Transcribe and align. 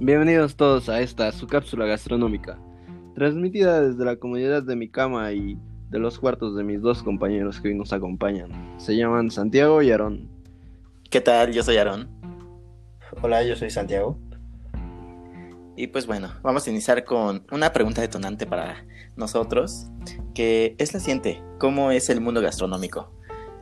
Bienvenidos 0.00 0.56
todos 0.56 0.88
a 0.88 1.00
esta, 1.00 1.30
su 1.30 1.46
cápsula 1.46 1.86
gastronómica, 1.86 2.58
transmitida 3.14 3.80
desde 3.80 4.04
la 4.04 4.16
comodidad 4.16 4.64
de 4.64 4.74
mi 4.74 4.88
cama 4.88 5.30
y 5.30 5.56
de 5.88 6.00
los 6.00 6.18
cuartos 6.18 6.56
de 6.56 6.64
mis 6.64 6.82
dos 6.82 7.04
compañeros 7.04 7.60
que 7.60 7.68
hoy 7.68 7.74
nos 7.76 7.92
acompañan. 7.92 8.74
Se 8.78 8.96
llaman 8.96 9.30
Santiago 9.30 9.82
y 9.82 9.92
Aarón. 9.92 10.28
¿Qué 11.10 11.20
tal? 11.20 11.52
Yo 11.52 11.62
soy 11.62 11.76
Aarón. 11.76 12.08
Hola, 13.22 13.44
yo 13.44 13.54
soy 13.54 13.70
Santiago. 13.70 14.18
Y 15.76 15.86
pues 15.86 16.08
bueno, 16.08 16.32
vamos 16.42 16.66
a 16.66 16.70
iniciar 16.70 17.04
con 17.04 17.46
una 17.52 17.72
pregunta 17.72 18.00
detonante 18.00 18.46
para 18.46 18.84
nosotros, 19.14 19.86
que 20.34 20.74
es 20.78 20.92
la 20.92 20.98
siguiente, 20.98 21.40
¿cómo 21.60 21.92
es 21.92 22.10
el 22.10 22.20
mundo 22.20 22.40
gastronómico? 22.40 23.12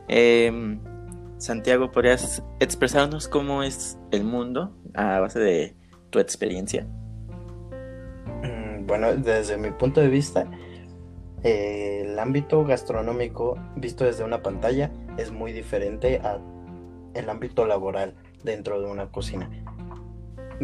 Em, 0.07 0.79
Santiago, 1.37 1.91
¿podrías 1.91 2.41
expresarnos 2.59 3.27
cómo 3.27 3.61
es 3.61 3.99
el 4.11 4.23
mundo 4.23 4.75
a 4.95 5.19
base 5.19 5.39
de 5.39 5.82
tu 6.13 6.19
experiencia? 6.19 6.85
Mm, 8.43 8.85
bueno, 8.85 9.15
desde 9.15 9.57
mi 9.57 9.71
punto 9.71 9.99
de 9.99 10.07
vista, 10.07 10.47
eh, 11.43 12.03
el 12.05 12.19
ámbito 12.19 12.63
gastronómico 12.63 13.57
visto 13.75 14.05
desde 14.05 14.23
una 14.23 14.43
pantalla 14.43 14.91
es 15.17 15.31
muy 15.31 15.51
diferente 15.51 16.19
a 16.23 16.39
el 17.15 17.29
ámbito 17.29 17.65
laboral 17.65 18.13
dentro 18.43 18.79
de 18.79 18.87
una 18.89 19.11
cocina. 19.11 19.49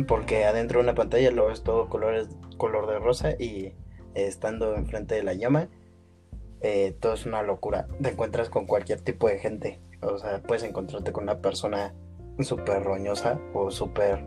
Porque 0.07 0.45
adentro 0.45 0.79
de 0.79 0.83
una 0.83 0.95
pantalla 0.95 1.31
lo 1.31 1.47
ves 1.47 1.63
todo 1.63 1.89
colores, 1.89 2.29
color 2.57 2.87
de 2.87 2.99
rosa 2.99 3.31
y 3.31 3.65
eh, 3.65 3.75
estando 4.13 4.75
enfrente 4.75 5.15
de 5.15 5.23
la 5.23 5.33
llama, 5.33 5.67
eh, 6.61 6.95
todo 6.99 7.13
es 7.13 7.25
una 7.25 7.41
locura. 7.41 7.87
Te 8.01 8.09
encuentras 8.09 8.49
con 8.49 8.67
cualquier 8.67 9.01
tipo 9.01 9.27
de 9.27 9.39
gente. 9.39 9.81
O 10.01 10.19
sea, 10.19 10.41
puedes 10.43 10.63
encontrarte 10.63 11.11
con 11.11 11.23
una 11.23 11.39
persona 11.39 11.93
súper 12.39 12.83
roñosa 12.83 13.39
o 13.53 13.71
súper 13.71 14.23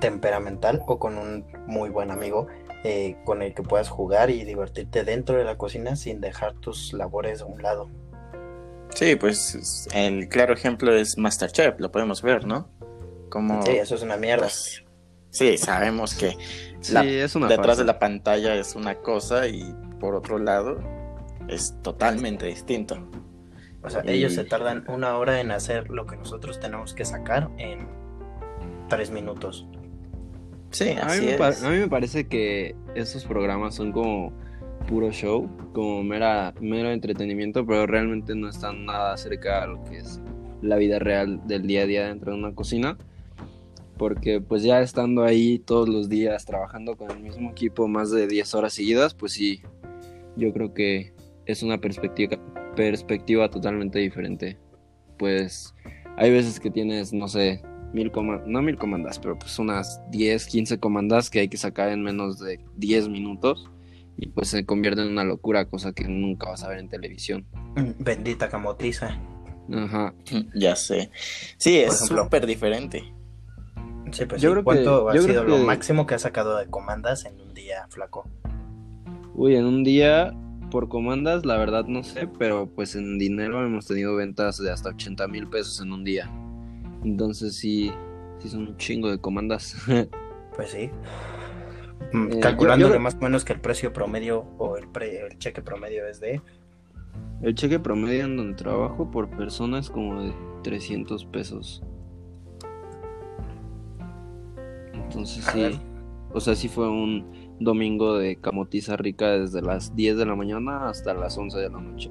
temperamental 0.00 0.82
o 0.86 0.98
con 0.98 1.18
un 1.18 1.46
muy 1.66 1.90
buen 1.90 2.10
amigo 2.10 2.46
eh, 2.84 3.16
con 3.24 3.42
el 3.42 3.54
que 3.54 3.62
puedas 3.62 3.88
jugar 3.88 4.30
y 4.30 4.44
divertirte 4.44 5.04
dentro 5.04 5.36
de 5.36 5.44
la 5.44 5.56
cocina 5.56 5.96
sin 5.96 6.20
dejar 6.20 6.54
tus 6.54 6.92
labores 6.92 7.42
a 7.42 7.46
un 7.46 7.60
lado. 7.60 7.90
Sí, 8.94 9.16
pues 9.16 9.88
el 9.92 10.28
claro 10.28 10.54
ejemplo 10.54 10.94
es 10.94 11.18
Masterchef, 11.18 11.78
lo 11.78 11.90
podemos 11.90 12.22
ver, 12.22 12.46
¿no? 12.46 12.68
Como, 13.30 13.62
sí, 13.62 13.72
eso 13.72 13.94
es 13.94 14.02
una 14.02 14.16
mierda. 14.16 14.44
Pues, 14.44 14.84
sí, 15.30 15.58
sabemos 15.58 16.14
que 16.14 16.36
detrás 17.48 17.78
de 17.78 17.84
la 17.84 17.98
pantalla 17.98 18.54
es 18.54 18.74
una 18.74 18.94
cosa 18.96 19.46
y 19.48 19.74
por 20.00 20.14
otro 20.14 20.38
lado 20.38 20.78
es 21.48 21.74
totalmente 21.82 22.46
distinto. 22.46 23.08
O 23.82 23.90
sea, 23.90 24.02
ellos 24.06 24.34
se 24.34 24.44
tardan 24.44 24.84
una 24.88 25.16
hora 25.16 25.40
en 25.40 25.50
hacer 25.50 25.90
lo 25.90 26.06
que 26.06 26.16
nosotros 26.16 26.58
tenemos 26.60 26.94
que 26.94 27.04
sacar 27.04 27.48
en 27.58 27.88
tres 28.88 29.10
minutos. 29.10 29.66
Sí, 30.70 30.90
así 30.90 31.28
a 31.34 31.38
mí, 31.38 31.42
a 31.42 31.70
mí 31.70 31.76
me 31.78 31.88
parece 31.88 32.26
que 32.26 32.74
esos 32.94 33.24
programas 33.24 33.74
son 33.74 33.92
como 33.92 34.32
puro 34.88 35.10
show, 35.12 35.48
como 35.72 36.02
mera, 36.02 36.54
mero 36.60 36.90
entretenimiento, 36.90 37.66
pero 37.66 37.86
realmente 37.86 38.34
no 38.34 38.48
están 38.48 38.86
nada 38.86 39.16
cerca 39.16 39.62
de 39.62 39.68
lo 39.68 39.84
que 39.84 39.98
es 39.98 40.20
la 40.62 40.76
vida 40.76 40.98
real 40.98 41.40
del 41.46 41.66
día 41.66 41.82
a 41.82 41.86
día 41.86 42.06
dentro 42.08 42.32
de 42.32 42.38
una 42.38 42.54
cocina. 42.54 42.96
Porque 43.96 44.40
pues 44.40 44.62
ya 44.62 44.80
estando 44.80 45.24
ahí 45.24 45.58
todos 45.58 45.88
los 45.88 46.08
días 46.08 46.44
trabajando 46.44 46.96
con 46.96 47.10
el 47.10 47.20
mismo 47.20 47.50
equipo 47.50 47.88
más 47.88 48.10
de 48.10 48.28
10 48.28 48.54
horas 48.54 48.72
seguidas, 48.72 49.14
pues 49.14 49.32
sí, 49.32 49.62
yo 50.36 50.52
creo 50.52 50.72
que 50.72 51.12
es 51.46 51.62
una 51.62 51.78
perspectiva, 51.78 52.38
perspectiva 52.76 53.50
totalmente 53.50 53.98
diferente. 53.98 54.56
Pues 55.18 55.74
hay 56.16 56.30
veces 56.30 56.60
que 56.60 56.70
tienes, 56.70 57.12
no 57.12 57.26
sé, 57.26 57.60
mil 57.92 58.10
comandas, 58.10 58.46
no 58.46 58.62
mil 58.62 58.76
comandas, 58.76 59.18
pero 59.18 59.38
pues 59.38 59.58
unas 59.58 60.00
10, 60.10 60.46
15 60.46 60.78
comandas 60.78 61.30
que 61.30 61.40
hay 61.40 61.48
que 61.48 61.56
sacar 61.56 61.88
en 61.88 62.02
menos 62.02 62.38
de 62.38 62.60
10 62.76 63.08
minutos 63.08 63.70
y 64.16 64.28
pues 64.28 64.48
se 64.48 64.66
convierte 64.66 65.02
en 65.02 65.08
una 65.08 65.24
locura, 65.24 65.66
cosa 65.66 65.92
que 65.92 66.04
nunca 66.08 66.50
vas 66.50 66.64
a 66.64 66.68
ver 66.68 66.78
en 66.78 66.88
televisión. 66.88 67.46
Mm, 67.76 68.02
bendita 68.02 68.48
camotiza. 68.48 69.18
Ajá. 69.72 70.14
Ya 70.54 70.76
sé. 70.76 71.10
Sí, 71.56 71.78
es 71.78 71.98
súper 71.98 72.46
diferente. 72.46 73.04
Sí, 74.10 74.24
pues 74.24 74.40
yo 74.40 74.52
creo 74.52 74.64
¿cuánto 74.64 75.08
ha 75.08 75.18
sido 75.18 75.44
lo 75.44 75.58
máximo 75.58 76.06
que 76.06 76.14
ha 76.14 76.18
sacado 76.18 76.56
de 76.56 76.66
comandas 76.66 77.26
en 77.26 77.40
un 77.40 77.52
día, 77.52 77.86
flaco? 77.90 78.28
Uy, 79.34 79.54
en 79.54 79.66
un 79.66 79.84
día 79.84 80.34
por 80.70 80.88
comandas, 80.88 81.44
la 81.46 81.56
verdad 81.56 81.84
no 81.86 82.02
sé, 82.02 82.28
pero 82.38 82.68
pues 82.74 82.94
en 82.94 83.18
dinero 83.18 83.64
hemos 83.64 83.86
tenido 83.86 84.16
ventas 84.16 84.58
de 84.58 84.70
hasta 84.70 84.90
80 84.90 85.28
mil 85.28 85.48
pesos 85.48 85.80
en 85.80 85.92
un 85.92 86.04
día. 86.04 86.30
Entonces 87.04 87.56
sí, 87.56 87.92
sí 88.38 88.48
son 88.48 88.68
un 88.68 88.76
chingo 88.76 89.10
de 89.10 89.18
comandas. 89.18 89.76
pues 90.56 90.70
sí. 90.70 90.90
Mm, 92.12 92.32
eh, 92.32 92.40
calculando 92.40 92.98
más 93.00 93.14
o 93.14 93.18
menos 93.18 93.44
que 93.44 93.52
el 93.52 93.60
precio 93.60 93.92
promedio 93.92 94.46
o 94.58 94.76
el, 94.76 94.88
el 95.02 95.38
cheque 95.38 95.62
promedio 95.62 96.06
es 96.06 96.20
de... 96.20 96.40
El 97.42 97.54
cheque 97.54 97.78
promedio 97.78 98.24
en 98.24 98.36
donde 98.36 98.56
trabajo 98.56 99.10
por 99.10 99.28
persona 99.30 99.78
es 99.78 99.90
como 99.90 100.22
de 100.22 100.32
300 100.62 101.24
pesos. 101.26 101.82
Entonces 104.92 105.44
sí, 105.44 105.80
o 106.32 106.40
sea, 106.40 106.54
sí 106.54 106.68
fue 106.68 106.88
un 106.88 107.56
domingo 107.60 108.18
de 108.18 108.36
camotiza 108.36 108.96
rica 108.96 109.30
desde 109.30 109.62
las 109.62 109.94
10 109.94 110.18
de 110.18 110.26
la 110.26 110.34
mañana 110.34 110.88
hasta 110.88 111.14
las 111.14 111.36
11 111.38 111.58
de 111.58 111.70
la 111.70 111.80
noche. 111.80 112.10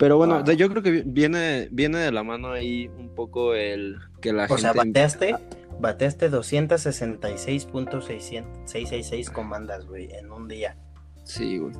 Pero 0.00 0.16
bueno, 0.16 0.44
yo 0.52 0.68
creo 0.70 0.82
que 0.82 1.02
viene, 1.04 1.68
viene 1.70 1.98
de 1.98 2.10
la 2.10 2.24
mano 2.24 2.52
ahí 2.52 2.90
un 2.98 3.14
poco 3.14 3.54
el 3.54 3.98
que 4.22 4.32
la 4.32 4.48
gente... 4.48 4.54
O 4.54 4.58
sea, 4.58 4.72
bateaste, 4.72 5.36
bateaste 5.78 6.30
266.666 6.30 9.30
comandas, 9.30 9.84
güey, 9.84 10.10
en 10.12 10.32
un 10.32 10.48
día. 10.48 10.78
Sí, 11.24 11.58
güey. 11.58 11.74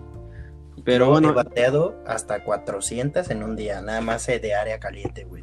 Pero 0.85 1.09
bueno... 1.09 1.31
He 1.31 1.33
bateado 1.33 1.99
hasta 2.07 2.45
400 2.45 3.31
en 3.31 3.43
un 3.43 3.57
día, 3.57 3.81
nada 3.81 4.03
más 4.03 4.27
de 4.27 4.55
área 4.55 4.79
caliente, 4.79 5.25
güey. 5.25 5.43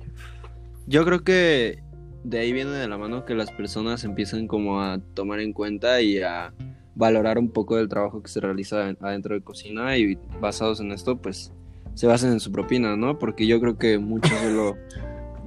Yo 0.86 1.04
creo 1.04 1.24
que 1.24 1.82
de 2.24 2.38
ahí 2.38 2.54
viene 2.54 2.74
de 2.74 2.88
la 2.88 3.00
mano 3.00 3.26
que 3.26 3.34
las 3.34 3.50
personas 3.50 4.04
empiezan 4.04 4.46
como 4.46 4.84
a 4.84 5.00
tomar 5.16 5.40
en 5.40 5.52
cuenta 5.52 6.00
y 6.02 6.22
a 6.22 6.54
valorar 6.94 7.40
un 7.40 7.50
poco 7.50 7.78
del 7.78 7.90
trabajo 7.90 8.22
que 8.22 8.30
se 8.30 8.40
realiza 8.40 8.94
adentro 9.02 9.34
de 9.34 9.42
cocina 9.42 9.98
y 9.98 10.20
basados 10.40 10.80
en 10.80 10.92
esto 10.92 11.18
pues 11.18 11.52
se 11.98 12.06
basan 12.06 12.32
en 12.32 12.40
su 12.40 12.52
propina, 12.52 12.96
¿no? 12.96 13.18
Porque 13.18 13.48
yo 13.48 13.60
creo 13.60 13.78
que 13.78 13.98
muchos 13.98 14.32
solo... 14.38 14.76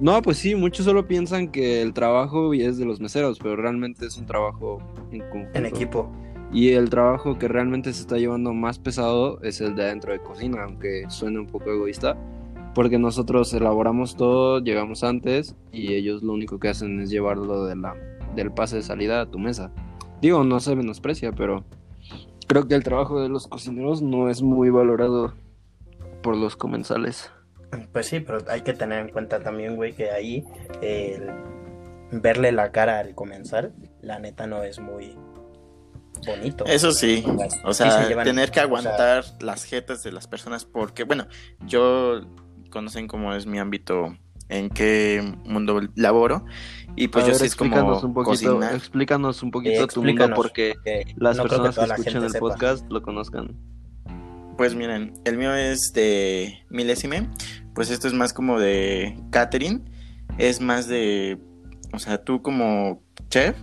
No, 0.01 0.21
pues 0.21 0.37
sí, 0.37 0.55
muchos 0.55 0.85
solo 0.85 1.07
piensan 1.07 1.47
que 1.47 1.81
el 1.81 1.93
trabajo 1.93 2.53
es 2.53 2.77
de 2.77 2.85
los 2.85 2.99
meseros, 2.99 3.39
pero 3.39 3.55
realmente 3.55 4.05
es 4.05 4.17
un 4.17 4.25
trabajo 4.25 4.79
en 5.11 5.19
conjunto. 5.21 5.57
En 5.57 5.65
equipo. 5.65 6.11
Y 6.51 6.71
el 6.71 6.89
trabajo 6.89 7.39
que 7.39 7.47
realmente 7.47 7.93
se 7.93 8.01
está 8.01 8.17
llevando 8.17 8.51
más 8.53 8.79
pesado 8.79 9.41
es 9.41 9.61
el 9.61 9.75
de 9.75 9.83
adentro 9.83 10.11
de 10.11 10.19
cocina, 10.19 10.63
aunque 10.63 11.05
suene 11.07 11.39
un 11.39 11.47
poco 11.47 11.71
egoísta 11.71 12.17
porque 12.73 12.97
nosotros 12.97 13.53
elaboramos 13.53 14.15
todo, 14.15 14.59
llegamos 14.59 15.03
antes 15.03 15.55
y 15.71 15.93
ellos 15.93 16.23
lo 16.23 16.33
único 16.33 16.59
que 16.59 16.69
hacen 16.69 16.99
es 17.01 17.09
llevarlo 17.09 17.65
de 17.65 17.75
la, 17.75 17.95
del 18.35 18.51
pase 18.51 18.77
de 18.77 18.81
salida 18.81 19.21
a 19.21 19.25
tu 19.25 19.39
mesa. 19.39 19.71
Digo, 20.21 20.43
no 20.43 20.59
se 20.59 20.75
menosprecia, 20.75 21.31
pero 21.31 21.63
creo 22.47 22.67
que 22.67 22.75
el 22.75 22.83
trabajo 22.83 23.21
de 23.21 23.29
los 23.29 23.47
cocineros 23.47 24.01
no 24.01 24.29
es 24.29 24.41
muy 24.41 24.69
valorado 24.69 25.33
por 26.21 26.35
los 26.35 26.55
comensales. 26.55 27.31
Pues 27.93 28.07
sí, 28.07 28.19
pero 28.19 28.39
hay 28.49 28.61
que 28.61 28.73
tener 28.73 28.99
en 28.99 29.09
cuenta 29.09 29.39
también, 29.39 29.75
güey, 29.75 29.93
que 29.93 30.11
ahí 30.11 30.45
verle 32.11 32.51
la 32.51 32.71
cara 32.71 32.99
al 32.99 33.15
comensal, 33.15 33.73
la 34.01 34.19
neta 34.19 34.47
no 34.47 34.63
es 34.63 34.79
muy 34.79 35.15
bonito. 36.25 36.65
Eso 36.65 36.91
sí, 36.91 37.23
o 37.63 37.73
sea, 37.73 38.07
tener 38.23 38.51
que 38.51 38.59
aguantar 38.59 39.23
las 39.39 39.63
jetas 39.63 40.03
de 40.03 40.11
las 40.11 40.27
personas, 40.27 40.65
porque, 40.65 41.03
bueno, 41.03 41.27
yo 41.65 42.21
conocen 42.69 43.07
cómo 43.07 43.33
es 43.33 43.45
mi 43.45 43.59
ámbito, 43.59 44.15
en 44.49 44.69
qué 44.69 45.35
mundo 45.45 45.81
laboro. 45.95 46.45
Y 46.95 47.07
pues 47.07 47.25
yo 47.25 47.33
sí 47.35 47.45
es 47.45 47.55
como 47.55 47.99
un 47.99 48.13
poquito, 48.13 48.61
Explícanos 48.61 49.41
un 49.43 49.51
poquito 49.51 49.87
tu 49.87 50.03
mundo 50.03 50.29
porque 50.35 50.75
las 51.15 51.39
personas 51.39 51.77
que, 51.77 51.85
escuchan 51.85 52.23
el 52.23 52.33
podcast 52.33 52.91
lo 52.91 53.01
conozcan. 53.01 53.57
Pues 54.57 54.75
miren, 54.75 55.13
el 55.25 55.37
mío 55.37 55.55
es 55.55 55.91
de 55.93 56.59
milésime, 56.69 57.29
pues 57.73 57.89
esto 57.89 58.07
es 58.07 58.13
más 58.13 58.33
como 58.33 58.59
de 58.59 59.17
catering, 59.31 59.89
es 60.37 60.61
más 60.61 60.87
de, 60.87 61.39
o 61.93 61.99
sea, 61.99 62.23
tú 62.23 62.41
como 62.41 63.01
chef, 63.29 63.55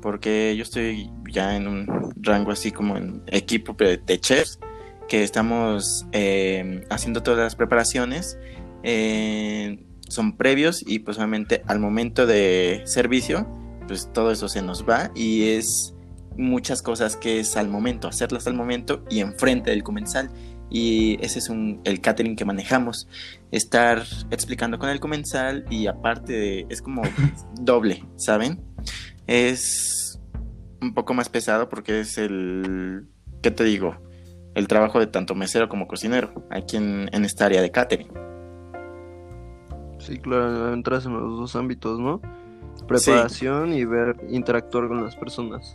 porque 0.00 0.54
yo 0.56 0.62
estoy 0.62 1.10
ya 1.30 1.56
en 1.56 1.66
un 1.66 2.12
rango 2.16 2.52
así 2.52 2.70
como 2.70 2.96
en 2.96 3.22
equipo 3.26 3.74
de 3.74 4.20
chefs, 4.20 4.58
que 5.08 5.22
estamos 5.22 6.06
eh, 6.12 6.82
haciendo 6.90 7.22
todas 7.22 7.40
las 7.40 7.56
preparaciones. 7.56 8.38
Eh, 8.84 9.84
son 10.08 10.36
previos 10.36 10.82
y 10.86 11.00
pues 11.00 11.16
obviamente 11.18 11.62
al 11.66 11.80
momento 11.80 12.26
de 12.26 12.82
servicio, 12.84 13.46
pues 13.86 14.10
todo 14.12 14.30
eso 14.30 14.48
se 14.48 14.62
nos 14.62 14.88
va 14.88 15.10
y 15.14 15.48
es 15.50 15.94
muchas 16.38 16.80
cosas 16.80 17.16
que 17.16 17.40
es 17.40 17.56
al 17.56 17.68
momento, 17.68 18.08
hacerlas 18.08 18.46
al 18.46 18.54
momento 18.54 19.04
y 19.10 19.20
enfrente 19.20 19.70
del 19.70 19.82
comensal. 19.82 20.30
y 20.70 21.16
ese 21.24 21.38
es 21.38 21.48
un, 21.48 21.80
el 21.84 22.00
catering 22.00 22.36
que 22.36 22.44
manejamos. 22.44 23.08
Estar 23.50 24.04
explicando 24.30 24.78
con 24.78 24.88
el 24.88 25.00
comensal 25.00 25.64
y 25.70 25.86
aparte 25.86 26.32
de, 26.32 26.66
es 26.70 26.80
como 26.80 27.02
doble, 27.60 28.04
¿saben? 28.16 28.62
Es 29.26 30.20
un 30.80 30.94
poco 30.94 31.14
más 31.14 31.28
pesado 31.28 31.68
porque 31.68 32.00
es 32.00 32.18
el, 32.18 33.08
¿qué 33.42 33.50
te 33.50 33.64
digo? 33.64 33.96
El 34.54 34.68
trabajo 34.68 35.00
de 35.00 35.06
tanto 35.06 35.34
mesero 35.34 35.68
como 35.68 35.86
cocinero 35.86 36.46
aquí 36.50 36.76
en, 36.76 37.08
esta 37.24 37.46
área 37.46 37.62
de 37.62 37.70
catering. 37.70 38.08
Sí, 39.98 40.18
claro, 40.18 40.72
entras 40.72 41.06
en 41.06 41.14
los 41.14 41.38
dos 41.38 41.56
ámbitos, 41.56 41.98
¿no? 41.98 42.20
Preparación 42.86 43.72
y 43.72 43.84
ver, 43.84 44.16
interactuar 44.30 44.88
con 44.88 45.02
las 45.04 45.16
personas. 45.16 45.74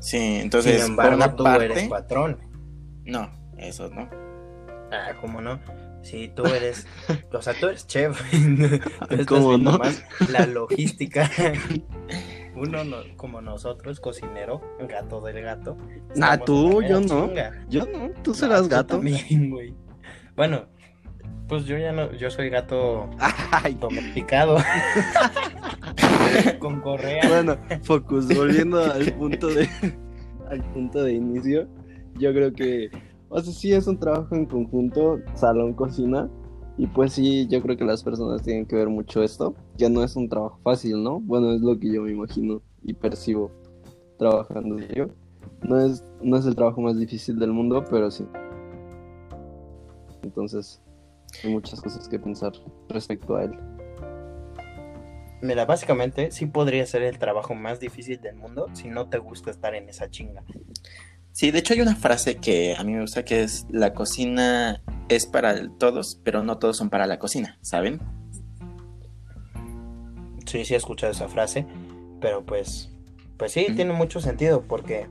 Sí, 0.00 0.38
entonces, 0.40 0.82
Sin 0.82 0.92
embargo, 0.92 1.34
tú 1.36 1.46
eres 1.46 1.88
patrón. 1.88 2.38
No, 3.04 3.30
eso 3.56 3.88
no. 3.90 4.08
Ah, 4.90 5.12
¿cómo 5.20 5.40
no? 5.40 5.58
Sí, 6.02 6.30
tú 6.34 6.46
eres, 6.46 6.86
o 7.32 7.42
sea, 7.42 7.54
tú 7.58 7.66
eres 7.66 7.86
chef. 7.86 8.20
¿Cómo 9.26 9.58
no? 9.58 9.80
la 10.30 10.46
logística. 10.46 11.30
Uno 12.54 12.82
como 13.16 13.40
nosotros, 13.40 14.00
cocinero, 14.00 14.60
gato 14.88 15.20
del 15.20 15.42
gato. 15.42 15.76
Ah, 16.20 16.38
tú, 16.38 16.82
yo 16.82 17.00
no. 17.00 17.30
Yo 17.68 17.86
no, 17.86 18.10
tú 18.22 18.34
serás 18.34 18.68
gato. 18.68 18.96
También, 18.96 19.50
güey. 19.50 19.74
Bueno, 20.34 20.66
pues 21.48 21.64
yo 21.64 21.78
ya 21.78 21.92
no, 21.92 22.12
yo 22.12 22.30
soy 22.30 22.50
gato 22.50 23.08
Ay. 23.50 23.74
domesticado. 23.80 24.58
Con 26.58 26.80
correa. 26.80 27.26
Bueno, 27.28 27.56
Focus, 27.82 28.28
volviendo 28.36 28.84
al 28.84 29.12
punto 29.14 29.48
de 29.48 29.68
al 30.50 30.62
punto 30.72 31.02
de 31.02 31.14
inicio, 31.14 31.66
yo 32.18 32.32
creo 32.32 32.52
que 32.52 32.90
o 33.30 33.40
sea, 33.40 33.52
sí 33.52 33.72
es 33.72 33.86
un 33.86 33.98
trabajo 33.98 34.34
en 34.34 34.46
conjunto, 34.46 35.20
salón, 35.34 35.74
cocina. 35.74 36.30
Y 36.78 36.86
pues 36.86 37.12
sí, 37.12 37.46
yo 37.48 37.60
creo 37.60 37.76
que 37.76 37.84
las 37.84 38.02
personas 38.02 38.42
tienen 38.42 38.64
que 38.64 38.76
ver 38.76 38.88
mucho 38.88 39.22
esto, 39.22 39.54
que 39.76 39.90
no 39.90 40.04
es 40.04 40.16
un 40.16 40.28
trabajo 40.28 40.58
fácil, 40.62 41.02
¿no? 41.02 41.20
Bueno, 41.20 41.52
es 41.52 41.60
lo 41.60 41.78
que 41.78 41.92
yo 41.92 42.02
me 42.02 42.12
imagino 42.12 42.62
y 42.84 42.94
percibo 42.94 43.50
trabajando 44.16 44.78
yo. 44.94 45.06
No 45.62 45.80
es, 45.80 46.04
no 46.22 46.36
es 46.36 46.46
el 46.46 46.54
trabajo 46.54 46.80
más 46.80 46.98
difícil 46.98 47.38
del 47.38 47.52
mundo, 47.52 47.84
pero 47.90 48.10
sí. 48.10 48.24
Entonces, 50.22 50.80
hay 51.42 51.50
muchas 51.50 51.80
cosas 51.80 52.08
que 52.08 52.18
pensar 52.18 52.52
respecto 52.88 53.36
a 53.36 53.44
él. 53.44 53.58
Mira, 55.40 55.64
básicamente 55.66 56.30
sí 56.32 56.46
podría 56.46 56.84
ser 56.86 57.02
el 57.02 57.18
trabajo 57.18 57.54
más 57.54 57.78
difícil 57.78 58.20
del 58.20 58.36
mundo 58.36 58.68
si 58.72 58.88
no 58.88 59.08
te 59.08 59.18
gusta 59.18 59.50
estar 59.50 59.74
en 59.74 59.88
esa 59.88 60.10
chinga. 60.10 60.42
Sí, 61.32 61.52
de 61.52 61.60
hecho 61.60 61.74
hay 61.74 61.80
una 61.80 61.94
frase 61.94 62.36
que 62.36 62.74
a 62.76 62.82
mí 62.82 62.94
me 62.94 63.02
gusta 63.02 63.24
que 63.24 63.44
es 63.44 63.66
la 63.70 63.94
cocina 63.94 64.82
es 65.08 65.26
para 65.26 65.68
todos, 65.78 66.20
pero 66.24 66.42
no 66.42 66.58
todos 66.58 66.76
son 66.76 66.90
para 66.90 67.06
la 67.06 67.20
cocina, 67.20 67.58
¿saben? 67.62 68.00
Sí, 70.46 70.64
sí 70.64 70.74
he 70.74 70.76
escuchado 70.76 71.12
esa 71.12 71.28
frase, 71.28 71.66
pero 72.20 72.44
pues, 72.44 72.90
pues 73.36 73.52
sí, 73.52 73.66
tiene 73.76 73.92
mucho 73.92 74.20
sentido 74.20 74.62
porque 74.62 75.06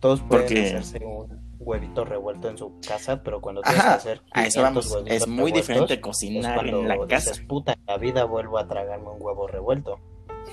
todos 0.00 0.22
pueden 0.22 0.64
hacerse 0.64 1.04
un 1.04 1.45
huevito 1.66 2.04
revuelto 2.04 2.48
en 2.48 2.56
su 2.56 2.78
casa, 2.86 3.22
pero 3.22 3.40
cuando 3.40 3.60
tienes 3.60 3.82
que 3.82 3.88
hacer 3.88 4.22
a 4.30 4.46
eso 4.46 4.62
vamos, 4.62 4.96
es 5.04 5.26
muy 5.26 5.50
diferente 5.50 6.00
cocinar 6.00 6.66
en 6.66 6.86
la 6.88 6.96
casa. 7.06 7.32
puta, 7.46 7.76
la 7.86 7.98
vida 7.98 8.24
vuelvo 8.24 8.58
a 8.58 8.68
tragarme 8.68 9.10
un 9.10 9.20
huevo 9.20 9.48
revuelto. 9.48 9.98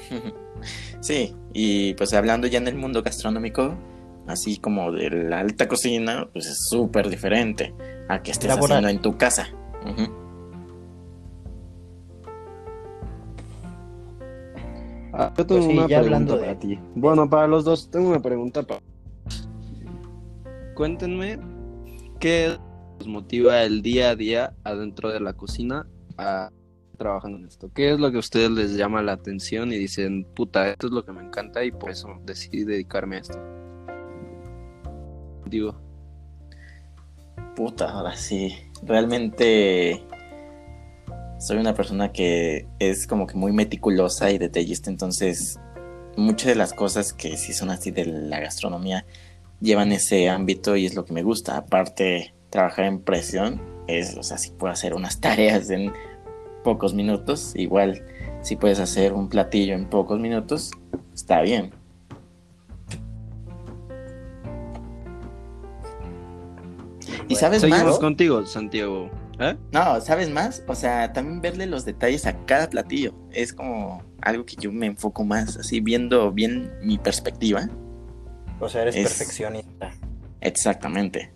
sí, 1.00 1.36
y 1.54 1.94
pues 1.94 2.14
hablando 2.14 2.48
ya 2.48 2.58
en 2.58 2.68
el 2.68 2.76
mundo 2.76 3.04
gastronómico, 3.04 3.76
así 4.28 4.58
como 4.58 4.92
de 4.92 5.12
la 5.12 5.40
alta 5.40 5.68
cocina, 5.68 6.28
pues 6.34 6.48
es 6.48 6.68
súper 6.68 7.10
diferente 7.10 7.74
a 8.10 8.24
que 8.24 8.32
estés 8.32 8.50
haciendo 8.50 8.90
en 8.90 9.00
tu 9.00 9.16
casa. 9.16 9.50
Ah, 15.16 15.32
yo 15.38 15.46
tengo 15.46 15.62
pues 15.62 15.78
una 15.78 15.86
pregunta 15.86 16.40
para 16.40 16.58
ti. 16.58 16.80
Bueno, 16.96 17.30
para 17.30 17.46
los 17.46 17.64
dos, 17.64 17.92
tengo 17.92 18.10
una 18.10 18.20
pregunta 18.20 18.64
para. 18.64 18.82
Cuéntenme 20.76 21.40
qué 22.20 22.58
os 23.00 23.08
motiva 23.08 23.64
el 23.64 23.82
día 23.82 24.12
a 24.12 24.16
día 24.16 24.54
adentro 24.64 25.12
de 25.12 25.20
la 25.20 25.34
cocina 25.34 25.88
a 26.18 26.50
trabajando 26.98 27.38
en 27.38 27.46
esto. 27.46 27.72
¿Qué 27.74 27.92
es 27.92 28.00
lo 28.00 28.10
que 28.12 28.18
a 28.18 28.20
ustedes 28.20 28.52
les 28.52 28.76
llama 28.76 29.02
la 29.02 29.14
atención 29.14 29.72
y 29.72 29.78
dicen, 29.78 30.26
puta, 30.36 30.70
esto 30.70 30.88
es 30.88 30.94
lo 30.94 31.06
que 31.06 31.12
me 31.12 31.22
encanta 31.22 31.64
y 31.64 31.72
por 31.72 31.90
eso 31.90 32.08
decidí 32.26 32.64
dedicarme 32.64 33.18
a 33.18 33.20
esto? 33.20 33.40
Digo. 35.46 35.76
Puta, 37.56 37.92
ahora 37.92 38.16
sí. 38.16 38.56
Realmente 38.84 40.04
soy 41.40 41.58
una 41.58 41.74
persona 41.74 42.12
que 42.12 42.68
es 42.80 43.06
como 43.06 43.28
que 43.28 43.36
muy 43.36 43.52
meticulosa 43.52 44.32
y 44.32 44.38
detallista, 44.38 44.90
entonces 44.90 45.60
muchas 46.16 46.48
de 46.48 46.56
las 46.56 46.74
cosas 46.74 47.12
que 47.12 47.38
sí 47.38 47.54
son 47.54 47.70
así 47.70 47.92
de 47.92 48.06
la 48.06 48.40
gastronomía 48.40 49.06
llevan 49.62 49.92
ese 49.92 50.30
ámbito 50.30 50.76
y 50.76 50.86
es 50.86 50.96
lo 50.96 51.06
que 51.06 51.14
me 51.14 51.24
gusta. 51.24 51.58
Aparte, 51.58 52.34
trabajar 52.50 52.86
en 52.86 53.00
presión 53.02 53.62
es, 53.88 54.16
o 54.18 54.24
sea, 54.24 54.38
si 54.38 54.52
puedo 54.52 54.72
hacer 54.72 54.94
unas 54.94 55.20
tareas 55.22 55.70
en 55.70 55.94
pocos 56.64 56.94
minutos, 56.94 57.54
igual 57.56 58.06
si 58.42 58.56
puedes 58.56 58.80
hacer 58.80 59.14
un 59.14 59.30
platillo 59.30 59.74
en 59.74 59.86
pocos 59.90 60.20
minutos, 60.20 60.72
está 61.14 61.42
bien. 61.42 61.74
¿Y 67.28 67.36
sabes 67.36 67.62
Seguimos 67.62 67.84
más? 67.86 68.00
contigo, 68.00 68.46
Santiago. 68.46 69.10
¿Eh? 69.40 69.56
No, 69.72 70.00
¿sabes 70.02 70.30
más? 70.30 70.64
O 70.68 70.76
sea, 70.76 71.12
también 71.14 71.42
verle 71.42 71.66
los 71.66 71.86
detalles 71.86 72.26
a 72.26 72.38
cada 72.46 72.70
platillo. 72.70 73.14
Es 73.32 73.54
como 73.54 74.04
algo 74.22 74.46
que 74.46 74.56
yo 74.58 74.72
me 74.72 74.88
enfoco 74.88 75.24
más, 75.24 75.58
así 75.58 75.80
viendo 75.80 76.32
bien 76.32 76.72
mi 76.82 76.98
perspectiva. 76.98 77.70
O 78.60 78.70
sea, 78.70 78.84
eres 78.84 78.96
perfeccionista. 78.96 79.94
Exactamente. 80.42 81.32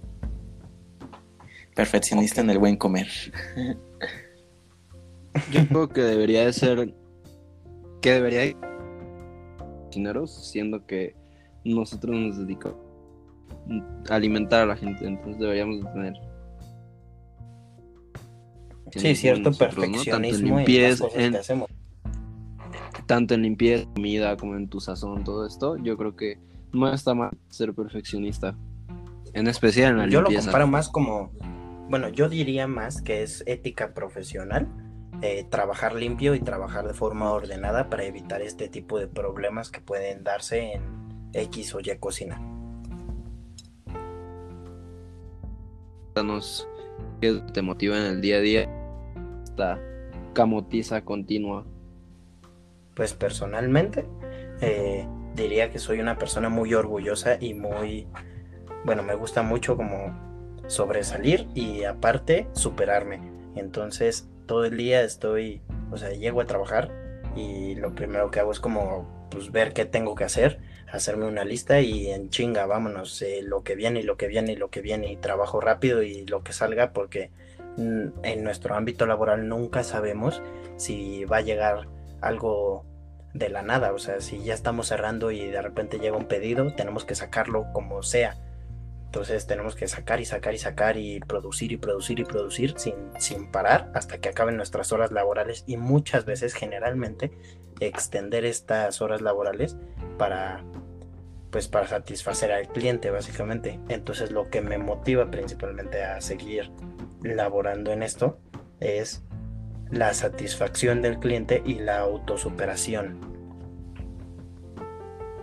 Perfeccionista 1.76 2.42
en 2.42 2.50
el 2.50 2.60
buen 2.60 2.78
comer. 2.78 3.08
Yo 5.52 5.68
creo 5.68 5.90
que 5.90 6.02
debería 6.02 6.46
de 6.46 6.54
ser. 6.54 6.94
Que 8.02 8.14
debería 8.14 8.40
de. 8.42 8.58
Cocineros, 9.86 10.50
siendo 10.52 10.86
que 10.86 11.16
nosotros 11.64 12.16
nos 12.16 12.38
dedicamos 12.38 12.88
alimentar 14.10 14.62
a 14.62 14.66
la 14.66 14.76
gente, 14.76 15.06
entonces 15.06 15.40
deberíamos 15.40 15.84
de 15.84 15.92
tener 15.92 16.14
Sí, 18.96 19.16
cierto 19.16 19.52
perfeccionismo 19.52 20.64
tanto 20.64 21.10
en, 21.16 21.32
que 21.32 21.38
hacemos. 21.38 21.70
Tanto 23.06 23.34
en 23.34 23.42
limpieza, 23.42 23.86
comida, 23.94 24.38
como 24.38 24.56
en 24.56 24.70
tu 24.70 24.80
sazón, 24.80 25.24
todo 25.24 25.46
esto, 25.46 25.78
yo 25.78 25.98
creo 25.98 26.16
que 26.16 26.40
no 26.74 26.92
está 26.94 27.14
mal 27.14 27.32
ser 27.50 27.74
perfeccionista. 27.74 28.56
En 29.34 29.48
especial 29.48 29.92
en 29.92 29.98
la 29.98 30.08
yo 30.08 30.22
limpieza. 30.22 30.42
Yo 30.42 30.46
lo 30.46 30.46
comparo 30.46 30.68
más 30.68 30.90
como, 30.90 31.32
bueno, 31.90 32.10
yo 32.10 32.30
diría 32.30 32.68
más 32.68 33.02
que 33.02 33.24
es 33.24 33.44
ética 33.46 33.94
profesional, 33.94 34.68
eh, 35.22 35.46
trabajar 35.50 35.96
limpio 35.96 36.36
y 36.36 36.40
trabajar 36.40 36.88
de 36.88 36.94
forma 36.94 37.32
ordenada 37.32 37.90
para 37.90 38.04
evitar 38.04 38.42
este 38.42 38.68
tipo 38.70 39.00
de 39.00 39.08
problemas 39.08 39.72
que 39.72 39.82
pueden 39.82 40.24
darse 40.24 40.74
en 40.74 40.82
X 41.34 41.76
o 41.76 41.80
Y 41.80 41.98
cocina. 42.00 42.40
qué 47.22 47.42
te 47.54 47.62
motiva 47.62 47.98
en 47.98 48.04
el 48.04 48.22
día 48.22 48.38
a 48.38 48.40
día 48.40 48.70
esta 49.44 49.80
camotiza 50.34 51.04
continua. 51.04 51.66
Pues 52.96 53.14
personalmente 53.14 54.08
eh, 54.62 55.08
diría 55.38 55.72
que 55.72 55.80
soy 55.80 56.02
una 56.02 56.18
persona 56.18 56.50
muy 56.50 56.74
orgullosa 56.74 57.38
y 57.40 57.54
muy, 57.54 58.08
bueno, 58.84 59.04
me 59.04 59.16
gusta 59.16 59.42
mucho 59.42 59.78
como 59.78 60.62
sobresalir 60.68 61.48
y 61.56 61.86
aparte 61.86 62.48
superarme. 62.52 63.22
Entonces 63.56 64.28
todo 64.46 64.66
el 64.66 64.76
día 64.76 65.02
estoy, 65.04 65.62
o 65.92 65.98
sea, 65.98 66.10
llego 66.10 66.42
a 66.42 66.46
trabajar 66.46 66.92
y 67.38 67.76
lo 67.76 67.96
primero 67.96 68.32
que 68.32 68.42
hago 68.42 68.52
es 68.52 68.60
como 68.60 69.30
pues 69.32 69.52
ver 69.52 69.72
qué 69.72 69.86
tengo 69.86 70.16
que 70.16 70.26
hacer 70.26 70.60
hacerme 70.92 71.26
una 71.26 71.44
lista 71.44 71.82
y 71.82 72.10
en 72.10 72.30
chinga, 72.30 72.66
vámonos, 72.66 73.22
eh, 73.22 73.42
lo 73.44 73.64
que 73.64 73.76
viene 73.76 74.00
y 74.00 74.04
lo 74.04 74.18
que 74.18 74.28
viene 74.28 74.54
y 74.54 74.56
lo 74.56 74.70
que 74.70 74.82
viene 74.82 75.12
y 75.12 75.18
trabajo 75.18 75.60
rápido 75.60 76.02
y 76.02 76.26
lo 76.26 76.44
que 76.44 76.54
salga 76.54 76.94
porque 76.94 77.32
en 77.78 78.44
nuestro 78.44 78.74
ámbito 78.74 79.06
laboral 79.06 79.48
nunca 79.48 79.84
sabemos 79.84 80.42
si 80.78 81.26
va 81.26 81.38
a 81.38 81.42
llegar 81.42 81.88
algo 82.22 82.86
de 83.38 83.50
la 83.50 83.62
nada, 83.62 83.94
o 83.94 84.00
sea, 84.00 84.22
si 84.22 84.44
ya 84.44 84.54
estamos 84.54 84.88
cerrando 84.88 85.32
y 85.32 85.48
de 85.48 85.62
repente 85.62 86.00
llega 86.00 86.18
un 86.18 86.28
pedido, 86.28 86.74
tenemos 86.74 87.06
que 87.06 87.16
sacarlo 87.16 87.68
como 87.74 88.04
sea. 88.04 88.38
Entonces 89.06 89.48
tenemos 89.48 89.76
que 89.76 89.88
sacar 89.88 90.20
y 90.20 90.26
sacar 90.26 90.54
y 90.54 90.58
sacar 90.58 90.98
y 90.98 91.20
producir 91.22 91.72
y 91.72 91.78
producir 91.78 92.20
y 92.20 92.26
producir 92.26 92.74
sin, 92.78 92.96
sin 93.20 93.50
parar 93.52 93.90
hasta 93.96 94.18
que 94.18 94.30
acaben 94.30 94.58
nuestras 94.58 94.92
horas 94.92 95.12
laborales 95.12 95.64
y 95.66 95.78
muchas 95.78 96.26
veces 96.26 96.54
generalmente 96.54 97.32
extender 97.80 98.44
estas 98.44 99.02
horas 99.02 99.22
laborales 99.22 99.78
para 100.18 100.64
pues 101.52 101.70
para 101.70 101.88
satisfacer 101.88 102.52
al 102.52 102.68
cliente 102.68 103.10
básicamente. 103.10 103.80
Entonces 103.88 104.32
lo 104.32 104.50
que 104.50 104.62
me 104.62 104.78
motiva 104.78 105.32
principalmente 105.32 106.04
a 106.04 106.20
seguir 106.20 106.72
laborando 107.22 107.92
en 107.92 108.04
esto 108.04 108.40
es 108.80 109.24
la 109.92 110.14
satisfacción 110.14 111.02
del 111.02 111.20
cliente 111.20 111.62
y 111.66 111.76
la 111.76 112.00
autosuperación. 112.00 113.20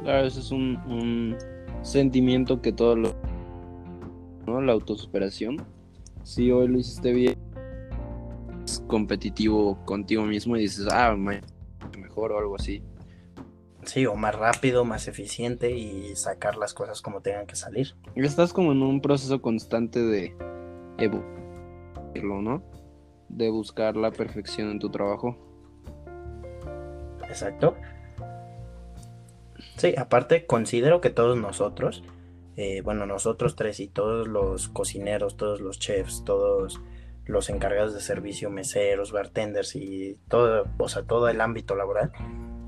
Claro, 0.03 0.27
ese 0.27 0.41
es 0.41 0.51
un, 0.51 1.37
sentimiento 1.83 2.61
que 2.63 2.73
todo 2.73 2.97
lo... 2.97 3.15
¿no? 4.47 4.61
La 4.61 4.73
autosuperación. 4.73 5.65
Si 6.23 6.51
hoy 6.51 6.69
lo 6.69 6.79
hiciste 6.79 7.13
bien, 7.13 7.39
es 8.65 8.83
competitivo 8.87 9.79
contigo 9.85 10.25
mismo 10.25 10.57
y 10.57 10.61
dices, 10.61 10.89
ah, 10.91 11.15
mejor 11.15 12.33
o 12.33 12.39
algo 12.39 12.57
así. 12.57 12.83
Sí, 13.85 14.07
o 14.07 14.15
más 14.15 14.35
rápido, 14.35 14.85
más 14.85 15.09
eficiente 15.09 15.77
y 15.77 16.17
sacar 16.17 16.57
las 16.57 16.73
cosas 16.73 17.03
como 17.03 17.21
tengan 17.21 17.47
que 17.47 17.57
salir. 17.57 17.95
Estás 18.15 18.53
como 18.53 18.73
en 18.73 18.83
un 18.83 19.01
proceso 19.01 19.43
constante 19.43 20.01
de 20.01 20.35
¿no? 22.23 22.63
De 23.29 23.51
buscar 23.51 23.97
la 23.97 24.11
perfección 24.11 24.71
en 24.71 24.79
tu 24.79 24.91
trabajo. 24.91 25.37
Exacto. 27.29 27.77
Sí, 29.77 29.95
aparte 29.99 30.47
considero 30.47 31.01
que 31.01 31.11
todos 31.11 31.37
nosotros, 31.37 32.05
eh, 32.57 32.81
bueno, 32.83 33.07
nosotros 33.07 33.57
tres 33.57 33.81
y 33.81 33.89
todos 33.89 34.29
los 34.29 34.69
cocineros, 34.69 35.37
todos 35.37 35.61
los 35.61 35.79
chefs, 35.79 36.25
todos 36.25 36.81
los 37.25 37.49
encargados 37.51 37.95
de 37.95 38.01
servicio, 38.01 38.51
meseros, 38.51 39.11
bartenders 39.11 39.75
y 39.75 40.19
todo, 40.29 40.67
o 40.79 40.89
sea, 40.89 41.03
todo 41.03 41.29
el 41.29 41.41
ámbito 41.41 41.75
laboral, 41.75 42.13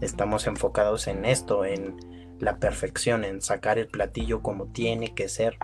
estamos 0.00 0.46
enfocados 0.46 1.06
en 1.06 1.24
esto, 1.24 1.64
en 1.64 1.96
la 2.40 2.58
perfección, 2.58 3.24
en 3.24 3.40
sacar 3.40 3.78
el 3.78 3.88
platillo 3.88 4.42
como 4.42 4.66
tiene 4.66 5.14
que 5.14 5.28
ser 5.28 5.58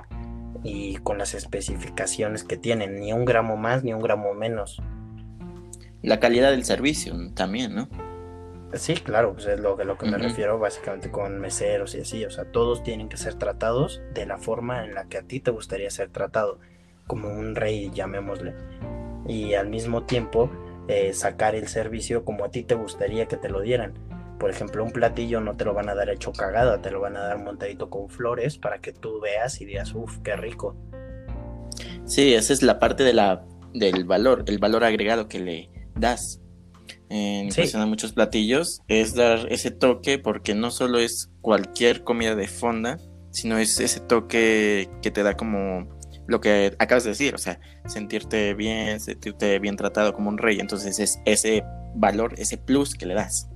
y 0.63 0.97
con 0.97 1.19
las 1.19 1.35
especificaciones 1.35 2.45
que 2.45 2.57
tienen, 2.57 3.01
ni 3.01 3.13
un 3.13 3.25
gramo 3.25 3.57
más 3.57 3.85
ni 3.85 3.93
un 3.93 4.01
gramo 4.01 4.35
menos. 4.35 4.81
La 6.03 6.21
calidad 6.21 6.51
del 6.51 6.65
servicio 6.65 7.15
también, 7.35 7.75
¿no? 7.75 7.89
Sí, 8.75 8.95
claro, 8.95 9.35
pues 9.35 9.47
es 9.47 9.61
lo, 9.61 9.77
lo 9.77 9.99
que 9.99 10.07
me 10.07 10.17
refiero 10.17 10.59
básicamente 10.59 11.11
con 11.11 11.39
meseros 11.39 11.95
y 11.95 12.01
así, 12.01 12.25
o 12.25 12.31
sea, 12.31 12.47
todos 12.47 12.83
tienen 12.83 13.09
que 13.11 13.19
ser 13.19 13.35
tratados 13.35 14.01
de 14.15 14.25
la 14.25 14.39
forma 14.39 14.85
en 14.85 14.95
la 14.95 15.05
que 15.05 15.19
a 15.19 15.23
ti 15.23 15.41
te 15.41 15.51
gustaría 15.51 15.91
ser 15.91 16.09
tratado, 16.09 16.59
como 17.07 17.29
un 17.29 17.55
rey, 17.55 17.91
llamémosle, 17.93 18.55
y 19.29 19.55
al 19.55 19.69
mismo 19.69 20.05
tiempo 20.05 20.51
eh, 20.89 21.13
sacar 21.13 21.55
el 21.55 21.69
servicio 21.69 22.25
como 22.25 22.45
a 22.45 22.51
ti 22.51 22.63
te 22.63 22.75
gustaría 22.75 23.29
que 23.29 23.37
te 23.37 23.51
lo 23.51 23.61
dieran 23.61 23.93
por 24.43 24.51
ejemplo, 24.51 24.83
un 24.83 24.91
platillo 24.91 25.41
no 25.41 25.57
te 25.57 25.65
lo 25.65 25.73
van 25.73 25.89
a 25.89 25.95
dar 25.95 26.11
hecho 26.11 26.33
cagada, 26.33 26.83
te 26.83 26.91
lo 26.91 26.99
van 26.99 27.17
a 27.17 27.21
dar 27.21 27.39
montadito 27.39 27.89
con 27.89 28.09
flores 28.09 28.59
para 28.59 28.81
que 28.81 28.93
tú 28.93 29.21
veas 29.21 29.61
y 29.61 29.67
digas, 29.67 29.95
uff, 29.95 30.19
qué 30.25 30.35
rico. 30.35 30.75
Sí, 32.07 32.35
esa 32.35 32.53
es 32.53 32.61
la 32.61 32.81
parte 32.81 33.05
de 33.05 33.13
la, 33.13 33.45
del 33.73 34.03
valor, 34.03 34.43
el 34.49 34.59
valor 34.59 34.83
agregado 34.83 35.29
que 35.29 35.39
le 35.39 35.71
das. 35.95 36.41
En 37.09 37.53
sí. 37.53 37.63
muchos 37.87 38.15
platillos 38.15 38.83
es 38.89 39.15
dar 39.15 39.47
ese 39.49 39.71
toque 39.71 40.19
porque 40.19 40.57
no 40.57 40.73
solo 40.73 40.99
es 40.99 41.31
cualquier 41.41 42.03
comida 42.03 42.35
de 42.35 42.49
fonda, 42.49 42.97
sino 43.31 43.59
es 43.59 43.79
ese 43.79 44.01
toque 44.01 44.91
que 45.03 45.13
te 45.13 45.23
da 45.23 45.37
como 45.37 45.89
lo 46.27 46.41
que 46.41 46.75
acabas 46.81 47.05
de 47.05 47.11
decir, 47.11 47.37
o 47.37 47.39
sea, 47.39 47.61
sentirte 47.87 48.55
bien, 48.55 48.99
sentirte 48.99 49.61
bien 49.61 49.77
tratado 49.77 50.13
como 50.13 50.31
un 50.31 50.39
rey. 50.39 50.59
Entonces 50.59 50.99
es 50.99 51.21
ese 51.27 51.63
valor, 51.95 52.35
ese 52.39 52.59
plus 52.59 52.95
que 52.97 53.07
le 53.07 53.15
das. 53.15 53.52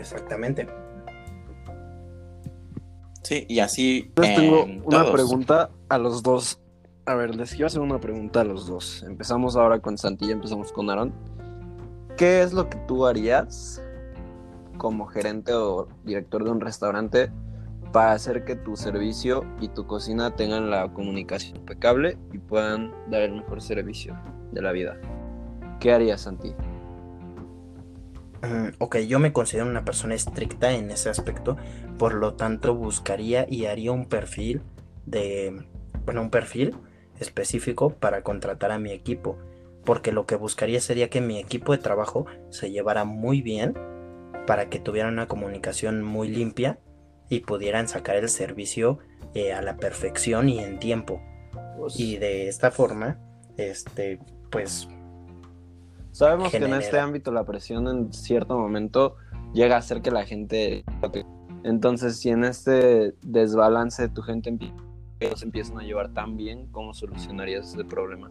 Exactamente. 0.00 0.66
Sí, 3.22 3.44
y 3.48 3.60
así. 3.60 4.10
Yo 4.16 4.22
tengo 4.22 4.64
una 4.84 5.12
pregunta 5.12 5.70
a 5.88 5.98
los 5.98 6.22
dos. 6.22 6.58
A 7.06 7.14
ver, 7.14 7.34
les 7.34 7.50
quiero 7.50 7.66
hacer 7.66 7.80
una 7.80 8.00
pregunta 8.00 8.40
a 8.40 8.44
los 8.44 8.66
dos. 8.66 9.02
Empezamos 9.02 9.56
ahora 9.56 9.80
con 9.80 9.98
Santi 9.98 10.26
y 10.26 10.32
empezamos 10.32 10.72
con 10.72 10.90
Aaron. 10.90 11.12
¿Qué 12.16 12.42
es 12.42 12.52
lo 12.52 12.68
que 12.68 12.78
tú 12.88 13.06
harías 13.06 13.82
como 14.78 15.06
gerente 15.06 15.52
o 15.52 15.88
director 16.04 16.44
de 16.44 16.50
un 16.50 16.60
restaurante 16.60 17.30
para 17.92 18.12
hacer 18.12 18.44
que 18.44 18.56
tu 18.56 18.76
servicio 18.76 19.44
y 19.60 19.68
tu 19.68 19.86
cocina 19.86 20.34
tengan 20.34 20.70
la 20.70 20.92
comunicación 20.92 21.56
impecable 21.56 22.16
y 22.32 22.38
puedan 22.38 22.92
dar 23.10 23.22
el 23.22 23.32
mejor 23.32 23.60
servicio 23.60 24.18
de 24.52 24.62
la 24.62 24.72
vida? 24.72 24.96
¿Qué 25.80 25.92
harías, 25.92 26.22
Santi? 26.22 26.54
Mm, 28.42 28.68
ok, 28.78 28.98
yo 28.98 29.18
me 29.18 29.32
considero 29.32 29.66
una 29.66 29.84
persona 29.84 30.14
estricta 30.14 30.72
en 30.72 30.90
ese 30.90 31.10
aspecto, 31.10 31.56
por 31.98 32.14
lo 32.14 32.34
tanto 32.34 32.74
buscaría 32.74 33.46
y 33.48 33.66
haría 33.66 33.92
un 33.92 34.06
perfil 34.06 34.62
de, 35.04 35.64
bueno, 36.04 36.22
un 36.22 36.30
perfil 36.30 36.76
específico 37.18 37.90
para 37.90 38.22
contratar 38.22 38.72
a 38.72 38.78
mi 38.78 38.92
equipo, 38.92 39.38
porque 39.84 40.12
lo 40.12 40.26
que 40.26 40.36
buscaría 40.36 40.80
sería 40.80 41.10
que 41.10 41.20
mi 41.20 41.38
equipo 41.38 41.72
de 41.72 41.78
trabajo 41.78 42.26
se 42.48 42.70
llevara 42.70 43.04
muy 43.04 43.42
bien 43.42 43.74
para 44.46 44.70
que 44.70 44.78
tuvieran 44.78 45.12
una 45.12 45.28
comunicación 45.28 46.02
muy 46.02 46.28
limpia 46.28 46.78
y 47.28 47.40
pudieran 47.40 47.88
sacar 47.88 48.16
el 48.16 48.28
servicio 48.28 48.98
eh, 49.34 49.52
a 49.52 49.62
la 49.62 49.76
perfección 49.76 50.48
y 50.48 50.58
en 50.60 50.78
tiempo. 50.78 51.22
Pues 51.76 52.00
y 52.00 52.16
de 52.16 52.48
esta 52.48 52.70
forma, 52.70 53.18
este, 53.56 54.18
pues 54.50 54.88
Sabemos 56.12 56.50
que 56.50 56.58
en 56.58 56.74
este 56.74 56.98
ámbito 56.98 57.32
la 57.32 57.44
presión 57.44 57.86
en 57.88 58.12
cierto 58.12 58.58
momento 58.58 59.16
llega 59.52 59.76
a 59.76 59.78
hacer 59.78 60.02
que 60.02 60.10
la 60.10 60.24
gente... 60.24 60.84
Entonces, 61.62 62.18
si 62.18 62.30
en 62.30 62.44
este 62.44 63.14
desbalance 63.22 64.08
tu 64.08 64.22
gente 64.22 64.56
se 65.34 65.44
empiezan 65.44 65.78
a 65.78 65.82
llevar 65.82 66.12
tan 66.12 66.36
bien, 66.36 66.66
¿cómo 66.72 66.94
solucionarías 66.94 67.74
ese 67.74 67.84
problema? 67.84 68.30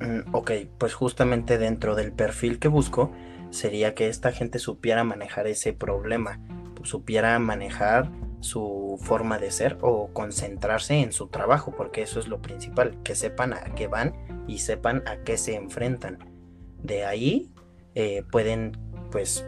Mm, 0.00 0.34
ok, 0.34 0.50
pues 0.78 0.94
justamente 0.94 1.58
dentro 1.58 1.94
del 1.94 2.12
perfil 2.12 2.58
que 2.58 2.68
busco 2.68 3.12
sería 3.50 3.94
que 3.94 4.08
esta 4.08 4.32
gente 4.32 4.58
supiera 4.58 5.04
manejar 5.04 5.46
ese 5.46 5.72
problema, 5.72 6.40
supiera 6.82 7.38
manejar 7.38 8.10
su 8.42 8.98
forma 9.00 9.38
de 9.38 9.50
ser 9.50 9.78
o 9.80 10.08
concentrarse 10.12 11.00
en 11.00 11.12
su 11.12 11.28
trabajo, 11.28 11.72
porque 11.76 12.02
eso 12.02 12.18
es 12.20 12.28
lo 12.28 12.42
principal, 12.42 12.98
que 13.04 13.14
sepan 13.14 13.52
a 13.52 13.74
qué 13.74 13.86
van 13.86 14.14
y 14.46 14.58
sepan 14.58 15.02
a 15.06 15.18
qué 15.18 15.38
se 15.38 15.54
enfrentan. 15.54 16.18
De 16.82 17.04
ahí 17.04 17.52
eh, 17.94 18.24
pueden 18.30 18.76
pues 19.10 19.46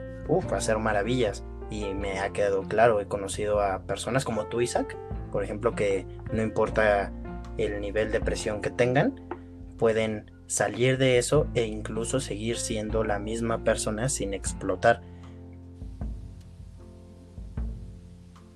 hacer 0.52 0.78
maravillas 0.78 1.44
y 1.70 1.92
me 1.94 2.20
ha 2.20 2.30
quedado 2.32 2.62
claro, 2.62 3.00
he 3.00 3.06
conocido 3.06 3.60
a 3.60 3.82
personas 3.82 4.24
como 4.24 4.46
tú 4.46 4.60
Isaac, 4.60 4.96
por 5.32 5.42
ejemplo, 5.42 5.74
que 5.74 6.06
no 6.32 6.42
importa 6.42 7.12
el 7.58 7.80
nivel 7.80 8.12
de 8.12 8.20
presión 8.20 8.60
que 8.60 8.70
tengan, 8.70 9.20
pueden 9.76 10.30
salir 10.46 10.98
de 10.98 11.18
eso 11.18 11.48
e 11.54 11.66
incluso 11.66 12.20
seguir 12.20 12.58
siendo 12.58 13.02
la 13.02 13.18
misma 13.18 13.64
persona 13.64 14.08
sin 14.08 14.34
explotar 14.34 15.00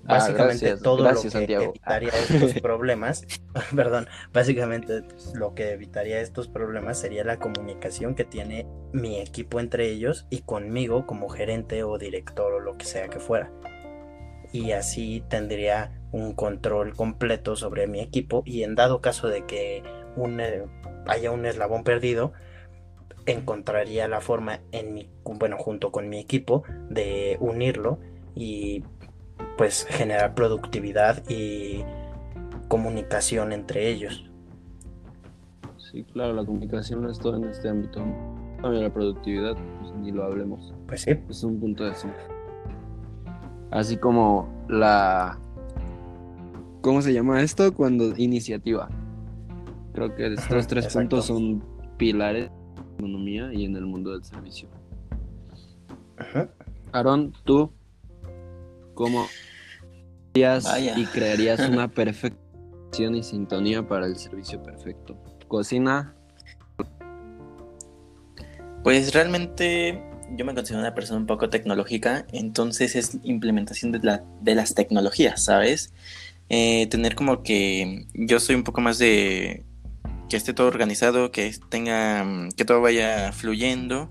Ah, 0.09 0.15
básicamente 0.15 0.77
todo 0.79 1.13
lo 1.13 1.21
que 1.21 1.29
evitaría 1.29 2.09
estos 2.31 2.55
problemas, 2.63 3.27
perdón, 3.77 4.09
básicamente 4.33 5.03
lo 5.35 5.55
que 5.55 5.73
evitaría 5.73 6.21
estos 6.23 6.49
problemas 6.49 6.99
sería 6.99 7.25
la 7.25 7.39
comunicación 7.39 8.15
que 8.15 8.25
tiene 8.25 8.67
mi 8.93 9.21
equipo 9.21 9.61
entre 9.61 9.91
ellos 9.91 10.27
y 10.31 10.41
conmigo 10.41 11.07
como 11.07 11.29
gerente 11.29 11.83
o 11.83 11.99
director 11.99 12.55
o 12.55 12.61
lo 12.61 12.79
que 12.79 12.87
sea 12.87 13.09
que 13.09 13.21
fuera. 13.21 13.53
Y 14.51 14.73
así 14.73 15.23
tendría 15.29 15.93
un 16.11 16.33
control 16.33 16.95
completo 16.95 17.55
sobre 17.55 17.87
mi 17.87 18.01
equipo 18.01 18.43
y 18.47 18.63
en 18.63 18.75
dado 18.77 19.03
caso 19.03 19.29
de 19.29 19.45
que 19.45 19.83
un, 20.17 20.41
eh, 20.41 20.65
haya 21.07 21.33
un 21.33 21.45
eslabón 21.45 21.85
perdido, 21.85 22.33
encontraría 23.27 24.09
la 24.09 24.23
forma 24.23 24.61
en 24.73 24.95
mi, 24.95 25.11
bueno, 25.23 25.59
junto 25.59 25.93
con 25.93 26.09
mi 26.09 26.19
equipo 26.19 26.63
de 26.89 27.37
unirlo 27.41 27.99
y 28.35 28.83
pues 29.57 29.87
generar 29.89 30.35
productividad 30.35 31.23
y 31.29 31.85
comunicación 32.69 33.53
entre 33.53 33.89
ellos. 33.89 34.31
Sí, 35.77 36.05
claro, 36.05 36.35
la 36.35 36.45
comunicación 36.45 37.09
es 37.09 37.19
todo 37.19 37.37
en 37.37 37.45
este 37.45 37.69
ámbito. 37.69 38.03
También 38.61 38.85
la 38.85 38.93
productividad, 38.93 39.57
pues 39.81 39.95
ni 39.95 40.13
lo 40.13 40.25
hablemos. 40.25 40.75
Pues 40.87 41.03
sí. 41.03 41.13
Es 41.29 41.43
un 41.45 41.59
punto 41.59 41.85
de 41.85 41.93
eso. 41.93 42.09
Así 43.71 43.97
como 43.97 44.49
la... 44.69 45.39
¿Cómo 46.81 47.03
se 47.03 47.13
llama 47.13 47.43
esto? 47.43 47.73
Cuando 47.75 48.17
iniciativa. 48.17 48.89
Creo 49.95 50.15
que 50.15 50.35
estos 50.35 50.67
tres 50.67 50.93
puntos 50.95 51.27
son 51.27 51.63
pilares 51.97 52.51
en 52.51 52.77
la 52.77 52.93
economía 52.99 53.53
y 53.53 53.65
en 53.65 53.77
el 53.77 53.87
mundo 53.87 54.13
del 54.13 54.25
servicio. 54.25 54.69
Ajá. 56.17 56.49
Aaron, 56.93 57.33
tú, 57.45 57.73
¿cómo 58.99 59.29
y 60.35 61.07
crearías 61.07 61.61
una 61.61 61.87
perfección 61.95 63.15
y 63.15 63.23
sintonía 63.23 63.87
para 63.87 64.07
el 64.07 64.17
servicio 64.17 64.61
perfecto. 64.61 65.17
Cocina. 65.47 66.17
Pues 68.83 69.15
realmente 69.15 70.03
yo 70.37 70.45
me 70.45 70.53
considero 70.53 70.81
una 70.81 70.95
persona 70.95 71.21
un 71.21 71.27
poco 71.27 71.49
tecnológica, 71.49 72.27
entonces 72.33 72.97
es 72.97 73.19
implementación 73.23 73.93
de, 73.93 74.01
la, 74.03 74.25
de 74.41 74.57
las 74.57 74.75
tecnologías, 74.75 75.45
¿sabes? 75.45 75.93
Eh, 76.49 76.89
tener 76.89 77.15
como 77.15 77.45
que 77.45 78.07
yo 78.15 78.41
soy 78.41 78.57
un 78.57 78.65
poco 78.65 78.81
más 78.81 78.99
de 78.99 79.65
que 80.29 80.37
esté 80.37 80.55
todo 80.55 80.67
organizado, 80.67 81.31
que 81.31 81.55
tenga, 81.69 82.27
que 82.57 82.65
todo 82.65 82.81
vaya 82.81 83.33
fluyendo 83.33 84.11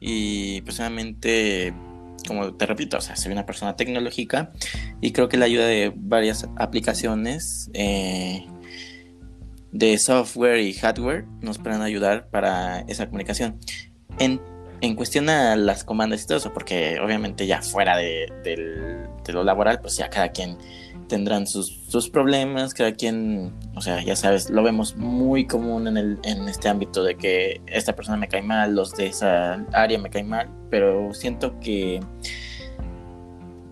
y 0.00 0.62
personalmente, 0.62 1.74
como 2.26 2.54
te 2.54 2.66
repito, 2.66 2.98
o 2.98 3.00
sea, 3.00 3.16
soy 3.16 3.32
una 3.32 3.46
persona 3.46 3.76
tecnológica 3.76 4.52
y 5.00 5.12
creo 5.12 5.28
que 5.28 5.36
la 5.36 5.46
ayuda 5.46 5.66
de 5.66 5.92
varias 5.94 6.48
aplicaciones 6.56 7.70
eh, 7.74 8.46
de 9.72 9.98
software 9.98 10.60
y 10.60 10.74
hardware 10.74 11.24
nos 11.40 11.58
pueden 11.58 11.82
ayudar 11.82 12.28
para 12.28 12.80
esa 12.80 13.06
comunicación. 13.06 13.58
En, 14.18 14.40
en 14.80 14.94
cuestión 14.94 15.28
a 15.28 15.56
las 15.56 15.84
comandas 15.84 16.22
y 16.22 16.26
todo 16.26 16.38
eso, 16.38 16.52
porque 16.52 16.98
obviamente 17.00 17.46
ya 17.46 17.62
fuera 17.62 17.96
de, 17.96 18.26
de 18.44 19.32
lo 19.32 19.44
laboral, 19.44 19.80
pues 19.80 19.96
ya 19.96 20.10
cada 20.10 20.30
quien 20.30 20.58
tendrán 21.12 21.46
sus, 21.46 22.08
problemas, 22.10 22.72
cada 22.72 22.92
quien, 22.92 23.52
o 23.74 23.82
sea, 23.82 24.02
ya 24.02 24.16
sabes, 24.16 24.48
lo 24.48 24.62
vemos 24.62 24.96
muy 24.96 25.46
común 25.46 25.86
en, 25.86 25.98
el, 25.98 26.18
en 26.24 26.48
este 26.48 26.70
ámbito 26.70 27.04
de 27.04 27.16
que 27.16 27.60
esta 27.66 27.94
persona 27.94 28.16
me 28.16 28.28
cae 28.28 28.40
mal, 28.40 28.74
los 28.74 28.94
de 28.94 29.08
esa 29.08 29.62
área 29.74 29.98
me 29.98 30.08
caen 30.08 30.30
mal, 30.30 30.48
pero 30.70 31.12
siento 31.12 31.60
que, 31.60 32.00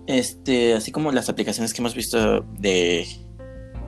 este, 0.06 0.74
así 0.74 0.92
como 0.92 1.12
las 1.12 1.30
aplicaciones 1.30 1.72
que 1.72 1.80
hemos 1.80 1.94
visto 1.94 2.42
de 2.58 3.06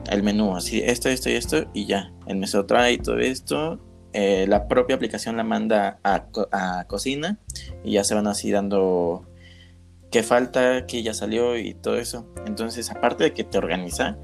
el 0.09 0.23
menú, 0.23 0.55
así, 0.55 0.81
esto, 0.83 1.09
esto 1.09 1.29
y 1.29 1.33
esto, 1.33 1.69
y 1.75 1.85
ya, 1.85 2.11
el 2.25 2.37
meso 2.37 2.65
trae 2.65 2.97
todo 2.97 3.19
esto, 3.19 3.79
eh, 4.13 4.47
la 4.49 4.67
propia 4.67 4.95
aplicación 4.95 5.37
la 5.37 5.43
manda 5.43 5.99
a, 6.03 6.25
a 6.51 6.85
cocina 6.85 7.37
y 7.83 7.91
ya 7.91 8.03
se 8.03 8.15
van 8.15 8.25
así 8.25 8.49
dando 8.49 9.27
qué 10.13 10.21
falta, 10.21 10.85
que 10.85 11.01
ya 11.01 11.15
salió 11.15 11.57
y 11.57 11.73
todo 11.73 11.97
eso. 11.97 12.27
Entonces, 12.45 12.91
aparte 12.91 13.23
de 13.23 13.33
que 13.33 13.43
te 13.43 13.57
organiza, 13.57 14.15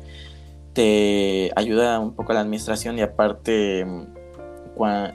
te 0.73 1.51
ayuda 1.55 1.99
un 1.99 2.13
poco 2.13 2.31
a 2.31 2.35
la 2.35 2.41
administración 2.41 2.99
y 2.99 3.01
aparte, 3.01 3.87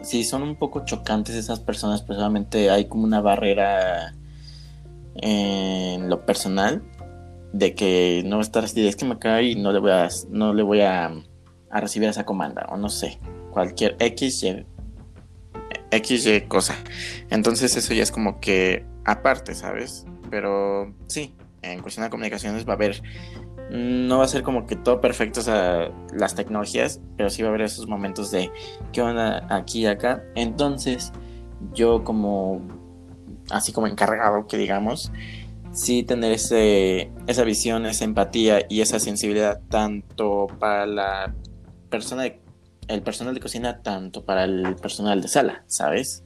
si 0.02 0.24
son 0.24 0.42
un 0.42 0.56
poco 0.56 0.84
chocantes 0.84 1.36
esas 1.36 1.60
personas, 1.60 2.02
pues 2.02 2.18
obviamente 2.18 2.70
hay 2.70 2.86
como 2.86 3.04
una 3.04 3.20
barrera 3.20 4.16
en 5.14 6.10
lo 6.10 6.26
personal 6.26 6.82
de 7.52 7.76
que 7.76 8.24
no 8.26 8.40
estar 8.40 8.64
así, 8.64 8.84
es 8.84 8.96
que 8.96 9.04
me 9.04 9.20
cae 9.20 9.50
y 9.50 9.54
no 9.54 9.70
le 9.70 9.78
voy 9.78 9.92
a, 9.92 10.08
no 10.28 10.52
le 10.54 10.64
voy 10.64 10.80
a, 10.80 11.12
a 11.70 11.80
recibir 11.80 12.08
esa 12.08 12.24
comanda 12.24 12.66
o 12.68 12.76
no 12.76 12.88
sé, 12.88 13.20
cualquier 13.52 13.94
X, 14.00 14.42
Y, 14.42 14.66
X, 15.92 16.26
Y 16.26 16.40
cosa. 16.48 16.74
Entonces 17.30 17.76
eso 17.76 17.94
ya 17.94 18.02
es 18.02 18.10
como 18.10 18.40
que 18.40 18.84
aparte, 19.04 19.54
¿sabes? 19.54 20.04
Pero 20.34 20.92
sí, 21.06 21.32
en 21.62 21.80
cuestión 21.80 22.02
de 22.02 22.10
comunicaciones 22.10 22.66
va 22.66 22.72
a 22.72 22.74
haber, 22.74 23.00
no 23.70 24.18
va 24.18 24.24
a 24.24 24.28
ser 24.28 24.42
como 24.42 24.66
que 24.66 24.74
todo 24.74 25.00
perfecto, 25.00 25.38
o 25.38 25.42
sea, 25.44 25.92
las 26.12 26.34
tecnologías, 26.34 27.00
pero 27.16 27.30
sí 27.30 27.42
va 27.42 27.50
a 27.50 27.50
haber 27.50 27.60
esos 27.60 27.86
momentos 27.86 28.32
de 28.32 28.50
qué 28.92 29.00
onda 29.00 29.46
aquí 29.48 29.82
y 29.82 29.86
acá. 29.86 30.24
Entonces, 30.34 31.12
yo 31.72 32.02
como, 32.02 32.62
así 33.48 33.72
como 33.72 33.86
encargado, 33.86 34.48
que 34.48 34.56
digamos, 34.56 35.12
sí 35.70 36.02
tener 36.02 36.32
ese, 36.32 37.12
esa 37.28 37.44
visión, 37.44 37.86
esa 37.86 38.04
empatía 38.04 38.66
y 38.68 38.80
esa 38.80 38.98
sensibilidad 38.98 39.60
tanto 39.68 40.48
para 40.58 40.84
la 40.84 41.32
persona 41.90 42.24
el 42.88 43.02
personal 43.02 43.34
de 43.34 43.40
cocina, 43.40 43.82
tanto 43.82 44.24
para 44.24 44.42
el 44.42 44.74
personal 44.74 45.22
de 45.22 45.28
sala, 45.28 45.62
¿sabes? 45.68 46.24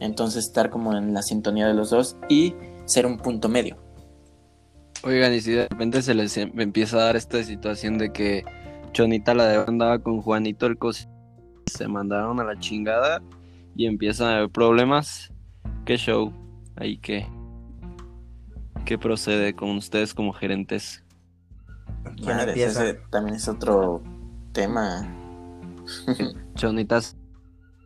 Entonces 0.00 0.44
estar 0.44 0.70
como 0.70 0.96
en 0.96 1.14
la 1.14 1.22
sintonía 1.22 1.68
de 1.68 1.74
los 1.74 1.90
dos 1.90 2.16
y 2.28 2.56
ser 2.90 3.06
un 3.06 3.16
punto 3.16 3.48
medio. 3.48 3.76
Oigan, 5.02 5.32
y 5.32 5.40
si 5.40 5.52
de 5.52 5.68
repente 5.68 6.02
se 6.02 6.14
les 6.14 6.36
em, 6.36 6.52
empieza 6.60 6.96
a 6.98 7.04
dar 7.04 7.16
esta 7.16 7.42
situación 7.42 7.98
de 7.98 8.12
que 8.12 8.44
Chonita 8.92 9.34
la 9.34 9.46
de 9.46 9.64
andaba 9.66 10.00
con 10.00 10.20
Juanito 10.20 10.66
el 10.66 10.76
cos 10.76 11.08
se 11.66 11.86
mandaron 11.86 12.40
a 12.40 12.44
la 12.44 12.58
chingada 12.58 13.22
y 13.76 13.86
empiezan 13.86 14.28
a 14.28 14.36
haber 14.38 14.50
problemas, 14.50 15.32
¿qué 15.86 15.96
show? 15.96 16.32
Ahí 16.76 16.98
que 16.98 17.26
¿qué 18.84 18.98
procede 18.98 19.54
con 19.54 19.70
ustedes 19.76 20.12
como 20.12 20.32
gerentes? 20.32 21.04
ese 22.54 22.94
también 23.10 23.36
es 23.36 23.48
otro 23.48 24.02
tema. 24.52 25.06
Chonitas 26.56 27.16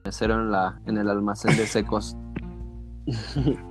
en 0.05 0.51
la 0.51 0.81
en 0.87 0.97
el 0.97 1.09
almacén 1.09 1.57
de 1.57 1.67
secos. 1.67 2.17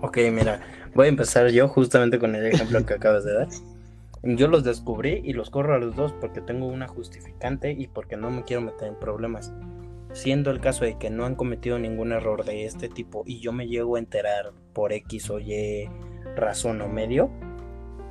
ok, 0.01 0.17
mira, 0.31 0.61
Voy 0.95 1.07
a 1.07 1.09
empezar 1.09 1.49
yo 1.49 1.67
justamente 1.67 2.19
con 2.19 2.35
el 2.35 2.45
ejemplo 2.45 2.85
que 2.85 2.93
acabas 2.93 3.25
de 3.25 3.33
dar. 3.33 3.47
Yo 4.21 4.47
los 4.47 4.63
descubrí 4.63 5.21
y 5.23 5.33
los 5.33 5.49
corro 5.49 5.75
a 5.75 5.79
los 5.79 5.95
dos 5.95 6.13
porque 6.13 6.39
tengo 6.39 6.67
una 6.67 6.87
justificante 6.87 7.71
y 7.71 7.87
porque 7.87 8.15
no 8.15 8.29
me 8.29 8.43
quiero 8.43 8.61
meter 8.61 8.87
en 8.87 8.95
problemas. 8.95 9.51
Siendo 10.13 10.51
el 10.51 10.61
caso 10.61 10.85
de 10.85 10.97
que 10.99 11.09
no 11.09 11.25
han 11.25 11.35
cometido 11.35 11.79
ningún 11.79 12.11
error 12.11 12.45
de 12.45 12.65
este 12.65 12.87
tipo 12.89 13.23
y 13.25 13.39
yo 13.39 13.51
me 13.51 13.67
llego 13.67 13.95
a 13.95 13.99
enterar 13.99 14.51
por 14.73 14.93
X 14.93 15.31
o 15.31 15.39
Y 15.39 15.89
razón 16.35 16.79
o 16.81 16.87
medio, 16.87 17.31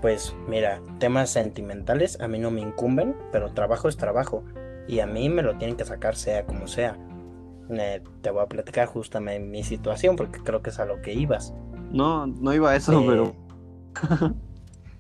pues 0.01 0.35
mira, 0.49 0.83
temas 0.99 1.31
sentimentales 1.31 2.21
a 2.21 2.27
mí 2.27 2.40
no 2.40 2.51
me 2.51 2.61
incumben, 2.61 3.16
pero 3.31 3.55
trabajo 3.55 3.88
es 3.88 3.97
trabajo 3.97 4.45
y 4.88 4.99
a 4.99 5.07
mí 5.07 5.29
me 5.29 5.42
lo 5.42 5.57
tienen 5.57 5.77
que 5.77 5.85
sacar 5.85 6.16
sea 6.16 6.45
como 6.45 6.66
sea. 6.66 6.99
Eh, 7.71 8.03
te 8.21 8.31
voy 8.31 8.42
a 8.42 8.47
platicar 8.47 8.88
justamente 8.88 9.47
mi 9.47 9.62
situación 9.62 10.16
porque 10.16 10.40
creo 10.40 10.61
que 10.61 10.71
es 10.71 10.81
a 10.81 10.85
lo 10.85 11.01
que 11.01 11.14
ibas. 11.14 11.55
No, 11.93 12.27
no 12.27 12.55
iba 12.55 12.71
a 12.71 12.77
eso, 12.77 13.05
pero. 13.07 13.35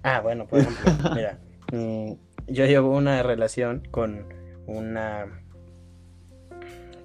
ah, 0.02 0.20
bueno, 0.20 0.46
por 0.46 0.60
ejemplo, 0.60 1.10
mira. 1.14 1.38
Mm, 1.72 2.12
yo 2.48 2.66
llevo 2.66 2.96
una 2.96 3.22
relación 3.22 3.82
con 3.90 4.26
una 4.66 5.42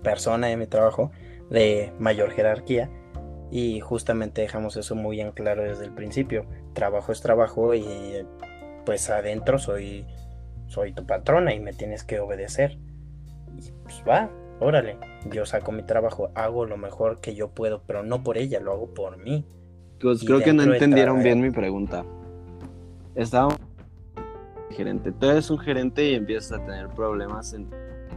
persona 0.03 0.51
en 0.51 0.59
mi 0.59 0.67
trabajo 0.67 1.11
de 1.49 1.93
mayor 1.99 2.31
jerarquía 2.31 2.89
y 3.49 3.79
justamente 3.79 4.41
dejamos 4.41 4.75
eso 4.75 4.95
muy 4.95 5.21
en 5.21 5.31
claro 5.31 5.63
desde 5.63 5.85
el 5.85 5.93
principio. 5.93 6.45
Trabajo 6.73 7.11
es 7.11 7.21
trabajo 7.21 7.73
y 7.73 8.25
pues 8.85 9.09
adentro 9.09 9.57
soy 9.57 10.05
soy 10.67 10.93
tu 10.93 11.05
patrona 11.05 11.53
y 11.53 11.59
me 11.59 11.73
tienes 11.73 12.03
que 12.03 12.19
obedecer. 12.19 12.77
Y 13.55 13.71
pues 13.83 14.03
va, 14.07 14.29
órale, 14.59 14.97
yo 15.31 15.45
saco 15.45 15.71
mi 15.71 15.83
trabajo, 15.83 16.29
hago 16.35 16.65
lo 16.65 16.77
mejor 16.77 17.21
que 17.21 17.35
yo 17.35 17.49
puedo, 17.51 17.83
pero 17.87 18.03
no 18.03 18.23
por 18.23 18.37
ella, 18.37 18.59
lo 18.59 18.73
hago 18.73 18.93
por 18.93 19.17
mí. 19.17 19.45
Pues 20.01 20.23
creo 20.23 20.41
que 20.41 20.53
no 20.53 20.63
entendieron 20.63 21.23
bien 21.23 21.41
mi 21.41 21.51
pregunta. 21.51 22.05
Estaba 23.15 23.55
gerente. 24.69 25.11
Tú 25.11 25.25
eres 25.27 25.49
un 25.49 25.57
gerente 25.57 26.11
y 26.11 26.15
empiezas 26.15 26.59
a 26.59 26.65
tener 26.65 26.89
problemas 26.89 27.53
en 27.53 27.67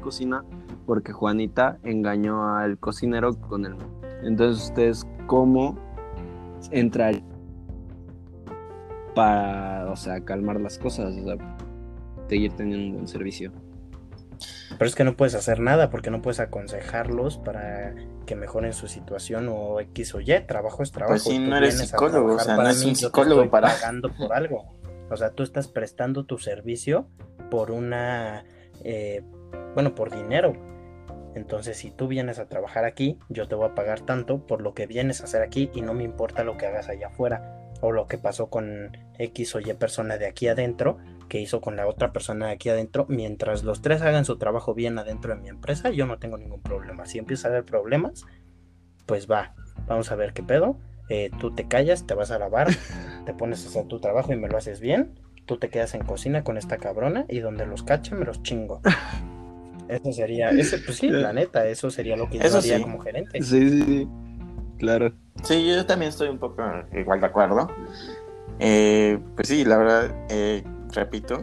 cocina 0.03 0.45
porque 0.87 1.12
Juanita 1.12 1.79
engañó 1.85 2.55
al 2.57 2.79
cocinero 2.79 3.35
con 3.35 3.64
el. 3.64 3.77
Entonces, 4.23 4.64
¿ustedes 4.64 5.07
cómo 5.27 5.79
entrar 6.71 7.23
para, 9.14 9.90
o 9.90 9.97
sea, 9.97 10.21
calmar 10.23 10.61
las 10.61 10.79
cosas? 10.79 11.16
O 11.16 11.25
sea, 11.25 11.37
seguir 12.29 12.53
teniendo 12.53 12.87
un 12.87 12.93
buen 12.95 13.09
servicio. 13.09 13.53
Pero 14.81 14.88
es 14.88 14.95
que 14.95 15.05
no 15.05 15.14
puedes 15.14 15.35
hacer 15.35 15.61
nada 15.61 15.90
porque 15.90 16.11
no 16.11 16.23
puedes 16.23 16.40
aconsejarlos 16.40 17.37
para 17.37 17.95
que 18.25 18.35
mejoren 18.35 18.73
su 18.73 18.88
situación 18.88 19.47
o 19.51 19.79
X 19.79 20.14
o 20.14 20.23
Y. 20.23 20.40
Trabajo 20.47 20.83
es 20.83 20.90
trabajo. 20.90 21.12
Pues 21.12 21.25
si 21.25 21.38
no 21.38 21.55
eres 21.59 21.77
psicólogo, 21.77 22.37
o 22.37 22.38
sea, 22.38 22.57
no 22.57 22.66
es 22.66 22.83
un 22.83 22.97
psicólogo 22.97 23.51
para. 23.51 23.69
pagando 23.69 24.11
por 24.11 24.33
algo. 24.33 24.73
O 25.11 25.16
sea, 25.19 25.33
tú 25.33 25.43
estás 25.43 25.69
prestando 25.69 26.25
tu 26.25 26.38
servicio 26.38 27.07
por 27.51 27.73
una. 27.73 28.47
Eh, 28.83 29.23
bueno, 29.75 29.95
por 29.95 30.16
dinero. 30.16 30.55
Entonces, 31.35 31.77
si 31.77 31.90
tú 31.90 32.09
vienes 32.09 32.38
a 32.38 32.49
trabajar 32.49 32.87
aquí, 32.87 33.19
yo 33.29 33.49
te 33.49 33.57
voy 33.57 33.69
a 33.69 33.75
pagar 33.75 34.01
tanto 34.01 34.47
por 34.47 34.62
lo 34.62 34.73
que 34.73 34.87
vienes 34.87 35.21
a 35.21 35.25
hacer 35.25 35.43
aquí 35.43 35.71
y 35.75 35.83
no 35.83 35.93
me 35.93 36.05
importa 36.05 36.43
lo 36.43 36.57
que 36.57 36.64
hagas 36.64 36.88
allá 36.88 37.09
afuera 37.09 37.71
o 37.83 37.93
lo 37.93 38.07
que 38.07 38.16
pasó 38.16 38.49
con 38.49 38.97
X 39.19 39.55
o 39.57 39.61
Y 39.61 39.75
persona 39.75 40.16
de 40.16 40.27
aquí 40.27 40.49
adentro, 40.49 40.97
que 41.31 41.40
hizo 41.40 41.62
con 41.62 41.77
la 41.77 41.87
otra 41.87 42.12
persona 42.12 42.51
aquí 42.51 42.69
adentro, 42.69 43.07
mientras 43.09 43.64
los 43.64 43.81
tres 43.81 44.03
hagan 44.03 44.27
su 44.27 44.37
trabajo 44.37 44.75
bien 44.75 44.99
adentro 44.99 45.35
de 45.35 45.40
mi 45.40 45.49
empresa, 45.49 45.88
yo 45.88 46.05
no 46.05 46.19
tengo 46.19 46.37
ningún 46.37 46.61
problema. 46.61 47.07
Si 47.07 47.19
empieza 47.19 47.49
a 47.49 47.53
haber 47.53 47.64
problemas, 47.64 48.27
pues 49.07 49.31
va, 49.31 49.55
vamos 49.87 50.11
a 50.12 50.16
ver 50.16 50.35
qué 50.35 50.43
pedo. 50.43 50.77
Eh, 51.09 51.31
tú 51.40 51.53
te 51.55 51.66
callas, 51.66 52.07
te 52.07 52.14
vas 52.14 52.31
a 52.33 52.38
lavar, 52.38 52.69
te 53.25 53.33
pones 53.33 53.64
a 53.64 53.69
hacer 53.69 53.87
tu 53.87 54.01
trabajo 54.01 54.33
y 54.35 54.37
me 54.37 54.49
lo 54.49 54.59
haces 54.59 54.81
bien. 54.81 55.19
Tú 55.47 55.57
te 55.57 55.71
quedas 55.71 55.95
en 55.95 56.03
cocina 56.03 56.45
con 56.45 56.59
esta 56.59 56.77
cabrona 56.77 57.25
y 57.29 57.38
donde 57.38 57.64
los 57.64 57.85
cachen 57.85 58.19
me 58.19 58.27
los 58.27 58.43
chingo. 58.43 58.83
Eso 59.88 60.12
sería, 60.12 60.51
ese, 60.51 60.79
pues 60.79 60.99
sí, 60.99 61.09
la 61.09 61.33
neta, 61.33 61.66
eso 61.66 61.90
sería 61.90 62.16
lo 62.16 62.31
que 62.31 62.38
yo 62.38 62.57
haría 62.57 62.81
como 62.81 63.01
gerente. 63.01 63.43
Sí, 63.43 63.71
sí, 63.71 63.83
sí, 63.83 64.09
claro. 64.79 65.12
Sí, 65.43 65.66
yo 65.66 65.85
también 65.85 66.11
estoy 66.11 66.29
un 66.29 66.38
poco 66.38 66.62
igual 66.93 67.19
de 67.21 67.27
acuerdo. 67.27 67.69
Eh, 68.61 69.19
pues 69.35 69.49
sí, 69.49 69.64
la 69.64 69.79
verdad, 69.79 70.14
eh, 70.29 70.62
repito, 70.92 71.40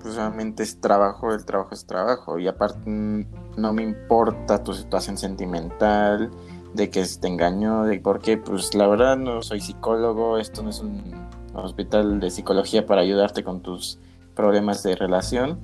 pues 0.00 0.14
solamente 0.14 0.62
es 0.62 0.80
trabajo, 0.80 1.32
el 1.32 1.44
trabajo 1.44 1.74
es 1.74 1.86
trabajo. 1.86 2.38
Y 2.38 2.48
aparte, 2.48 2.88
mm, 2.88 3.26
no 3.56 3.72
me 3.72 3.82
importa 3.82 4.62
tu 4.62 4.74
situación 4.74 5.16
sentimental, 5.16 6.30
de 6.74 6.90
que 6.90 7.04
te 7.20 7.28
engañó, 7.28 7.84
de 7.84 8.00
porque 8.00 8.36
pues 8.36 8.74
la 8.74 8.86
verdad 8.88 9.16
no 9.16 9.42
soy 9.42 9.60
psicólogo, 9.60 10.38
esto 10.38 10.62
no 10.62 10.70
es 10.70 10.80
un 10.80 11.14
hospital 11.54 12.18
de 12.18 12.30
psicología 12.30 12.84
para 12.84 13.00
ayudarte 13.00 13.44
con 13.44 13.62
tus 13.62 14.00
problemas 14.34 14.82
de 14.82 14.96
relación 14.96 15.60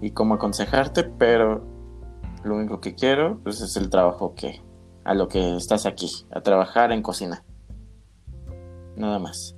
y 0.00 0.10
cómo 0.12 0.34
aconsejarte, 0.34 1.04
pero 1.04 1.62
lo 2.44 2.56
único 2.56 2.80
que 2.80 2.94
quiero 2.94 3.38
pues 3.42 3.60
es 3.60 3.76
el 3.76 3.90
trabajo 3.90 4.34
que 4.34 4.62
a 5.04 5.12
lo 5.12 5.28
que 5.28 5.56
estás 5.56 5.84
aquí, 5.84 6.10
a 6.30 6.40
trabajar 6.40 6.92
en 6.92 7.02
cocina. 7.02 7.44
Nada 8.96 9.18
más. 9.18 9.54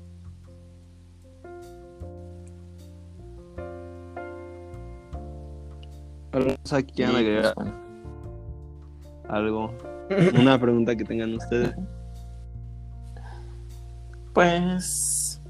Aquí 6.72 7.02
agregar 7.02 7.54
pues, 7.54 7.68
algo 9.28 9.74
una 10.38 10.58
pregunta 10.60 10.96
que 10.96 11.04
tengan 11.04 11.34
ustedes. 11.34 11.74
Pues. 14.32 15.40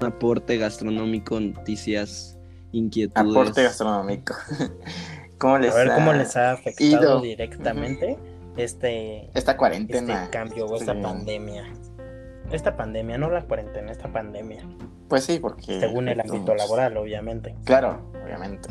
Un 0.00 0.06
aporte 0.06 0.56
gastronómico, 0.56 1.38
noticias, 1.38 2.38
inquietudes. 2.72 3.30
Aporte 3.30 3.62
gastronómico. 3.62 4.34
¿Cómo 5.38 5.58
les 5.58 5.72
A 5.74 5.76
ver 5.76 5.94
cómo 5.94 6.12
les 6.12 6.36
ha 6.36 6.52
afectado 6.52 7.20
directamente 7.20 8.18
este. 8.56 9.30
Esta 9.34 9.56
cuarentena. 9.56 10.24
Este 10.24 10.30
cambio 10.30 10.66
o 10.66 10.76
esta 10.76 11.00
pandemia. 11.00 11.64
Esta 12.50 12.76
pandemia, 12.76 13.18
no 13.18 13.30
la 13.30 13.42
cuarentena, 13.42 13.92
esta 13.92 14.12
pandemia. 14.12 14.62
Pues 15.08 15.24
sí, 15.24 15.38
porque. 15.38 15.80
Según 15.80 16.08
el 16.08 16.20
ámbito 16.20 16.54
laboral, 16.54 16.96
obviamente. 16.96 17.54
Claro, 17.64 18.10
obviamente. 18.24 18.68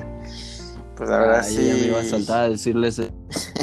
Pues 0.96 1.10
la 1.10 1.20
verdad 1.20 1.44
sí. 1.44 1.58
me 1.58 1.88
iba 1.88 2.00
a 2.00 2.04
saltar 2.04 2.46
a 2.46 2.50
decirles 2.50 3.00
eh, 3.00 3.12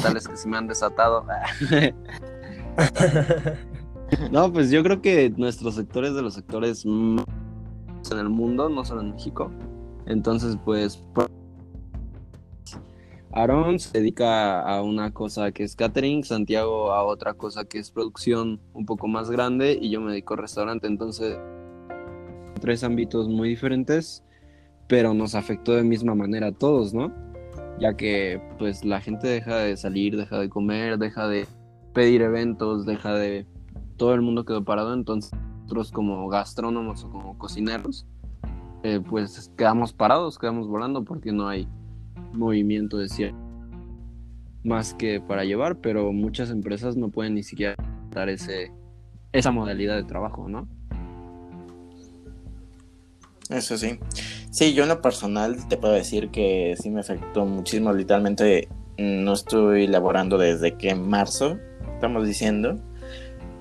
tales 0.01 0.27
que 0.27 0.35
se 0.35 0.47
me 0.47 0.57
han 0.57 0.67
desatado. 0.67 1.25
no, 4.31 4.51
pues 4.51 4.71
yo 4.71 4.83
creo 4.83 5.01
que 5.01 5.31
nuestros 5.37 5.75
sectores 5.75 6.13
de 6.15 6.21
los 6.21 6.33
sectores 6.33 6.85
en 6.85 8.17
el 8.17 8.29
mundo, 8.29 8.69
no 8.69 8.83
solo 8.85 9.01
en 9.01 9.11
México. 9.11 9.51
Entonces, 10.05 10.57
pues, 10.65 11.03
Aaron 13.31 13.79
se 13.79 13.99
dedica 13.99 14.61
a 14.61 14.81
una 14.81 15.11
cosa 15.11 15.51
que 15.51 15.63
es 15.63 15.75
catering, 15.75 16.23
Santiago 16.23 16.91
a 16.91 17.03
otra 17.03 17.33
cosa 17.33 17.65
que 17.65 17.77
es 17.77 17.91
producción 17.91 18.59
un 18.73 18.85
poco 18.85 19.07
más 19.07 19.29
grande 19.29 19.77
y 19.79 19.91
yo 19.91 20.01
me 20.01 20.11
dedico 20.11 20.33
a 20.33 20.37
restaurante. 20.37 20.87
Entonces, 20.87 21.37
tres 22.59 22.83
ámbitos 22.83 23.27
muy 23.27 23.49
diferentes, 23.49 24.23
pero 24.89 25.13
nos 25.13 25.35
afectó 25.35 25.75
de 25.75 25.83
misma 25.83 26.13
manera 26.13 26.47
a 26.47 26.51
todos, 26.51 26.93
¿no? 26.93 27.13
ya 27.79 27.93
que 27.93 28.41
pues 28.57 28.83
la 28.83 29.01
gente 29.01 29.27
deja 29.27 29.57
de 29.57 29.77
salir, 29.77 30.17
deja 30.17 30.37
de 30.37 30.49
comer, 30.49 30.97
deja 30.97 31.27
de 31.27 31.47
pedir 31.93 32.21
eventos, 32.21 32.85
deja 32.85 33.13
de... 33.13 33.47
Todo 33.97 34.13
el 34.13 34.21
mundo 34.21 34.45
quedó 34.45 34.63
parado, 34.63 34.93
entonces 34.93 35.31
nosotros 35.61 35.91
como 35.91 36.27
gastrónomos 36.29 37.03
o 37.03 37.09
como 37.09 37.37
cocineros, 37.37 38.05
eh, 38.83 39.01
pues 39.07 39.51
quedamos 39.57 39.93
parados, 39.93 40.37
quedamos 40.37 40.67
volando 40.67 41.03
porque 41.03 41.31
no 41.31 41.47
hay 41.47 41.67
movimiento 42.33 42.97
de 42.97 43.09
cierre 43.09 43.35
más 44.63 44.93
que 44.93 45.21
para 45.21 45.45
llevar, 45.45 45.79
pero 45.79 46.11
muchas 46.11 46.49
empresas 46.49 46.97
no 46.97 47.09
pueden 47.09 47.33
ni 47.33 47.43
siquiera 47.43 47.75
dar 48.11 48.27
ese, 48.29 48.71
esa 49.31 49.51
modalidad 49.51 49.95
de 49.95 50.03
trabajo, 50.03 50.49
¿no? 50.49 50.67
Eso 53.49 53.77
sí. 53.77 53.99
Sí, 54.51 54.73
yo 54.73 54.83
en 54.83 54.89
lo 54.89 55.01
personal 55.01 55.67
te 55.67 55.77
puedo 55.77 55.93
decir 55.93 56.29
que 56.29 56.75
sí 56.79 56.89
me 56.89 57.01
afectó 57.01 57.45
muchísimo. 57.45 57.91
Literalmente 57.91 58.69
no 58.97 59.33
estoy 59.33 59.87
laborando 59.87 60.37
desde 60.37 60.75
que 60.75 60.93
marzo, 60.93 61.57
estamos 61.95 62.27
diciendo, 62.27 62.79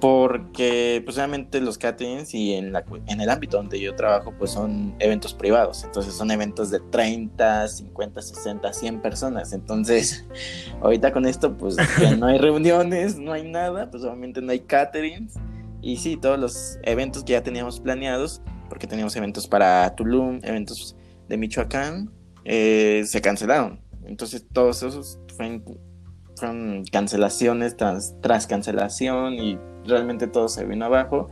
porque 0.00 1.02
pues 1.04 1.16
obviamente 1.16 1.60
los 1.60 1.78
caterings 1.78 2.34
y 2.34 2.54
en, 2.54 2.72
la, 2.72 2.84
en 3.06 3.20
el 3.20 3.30
ámbito 3.30 3.56
donde 3.56 3.80
yo 3.80 3.94
trabajo 3.94 4.32
pues 4.38 4.52
son 4.52 4.94
eventos 4.98 5.34
privados, 5.34 5.84
entonces 5.84 6.14
son 6.14 6.30
eventos 6.30 6.70
de 6.70 6.80
30, 6.80 7.68
50, 7.68 8.22
60, 8.22 8.72
100 8.72 9.00
personas, 9.00 9.52
entonces 9.52 10.24
ahorita 10.82 11.12
con 11.12 11.26
esto 11.26 11.56
pues 11.56 11.76
ya 12.00 12.14
no 12.16 12.26
hay 12.26 12.38
reuniones, 12.38 13.16
no 13.16 13.32
hay 13.32 13.48
nada, 13.48 13.90
pues 13.90 14.04
obviamente 14.04 14.40
no 14.40 14.52
hay 14.52 14.60
caterings 14.60 15.34
y 15.80 15.96
sí, 15.96 16.16
todos 16.16 16.38
los 16.38 16.78
eventos 16.82 17.24
que 17.24 17.32
ya 17.32 17.42
teníamos 17.42 17.80
planeados 17.80 18.42
porque 18.68 18.86
teníamos 18.86 19.14
eventos 19.16 19.46
para 19.46 19.94
Tulum, 19.94 20.40
eventos 20.42 20.96
de 21.28 21.36
Michoacán, 21.36 22.10
eh, 22.44 23.02
se 23.06 23.20
cancelaron. 23.20 23.80
Entonces 24.04 24.46
todos 24.52 24.82
esos 24.82 25.18
fueron, 25.36 26.84
cancelaciones 26.92 27.76
tras, 27.76 28.46
cancelación 28.46 29.34
y 29.34 29.58
realmente 29.84 30.26
todo 30.26 30.48
se 30.48 30.64
vino 30.64 30.84
abajo. 30.84 31.28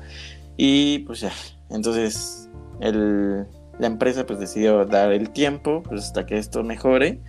Y 0.56 1.00
pues 1.00 1.20
ya, 1.20 1.32
entonces 1.70 2.50
la 2.80 3.86
empresa 3.86 4.26
pues 4.26 4.38
decidió 4.38 4.84
dar 4.84 5.12
el 5.12 5.30
tiempo 5.30 5.82
pues 5.82 6.04
hasta 6.04 6.26
que 6.26 6.38
esto 6.38 6.62
mejore. 6.64 7.22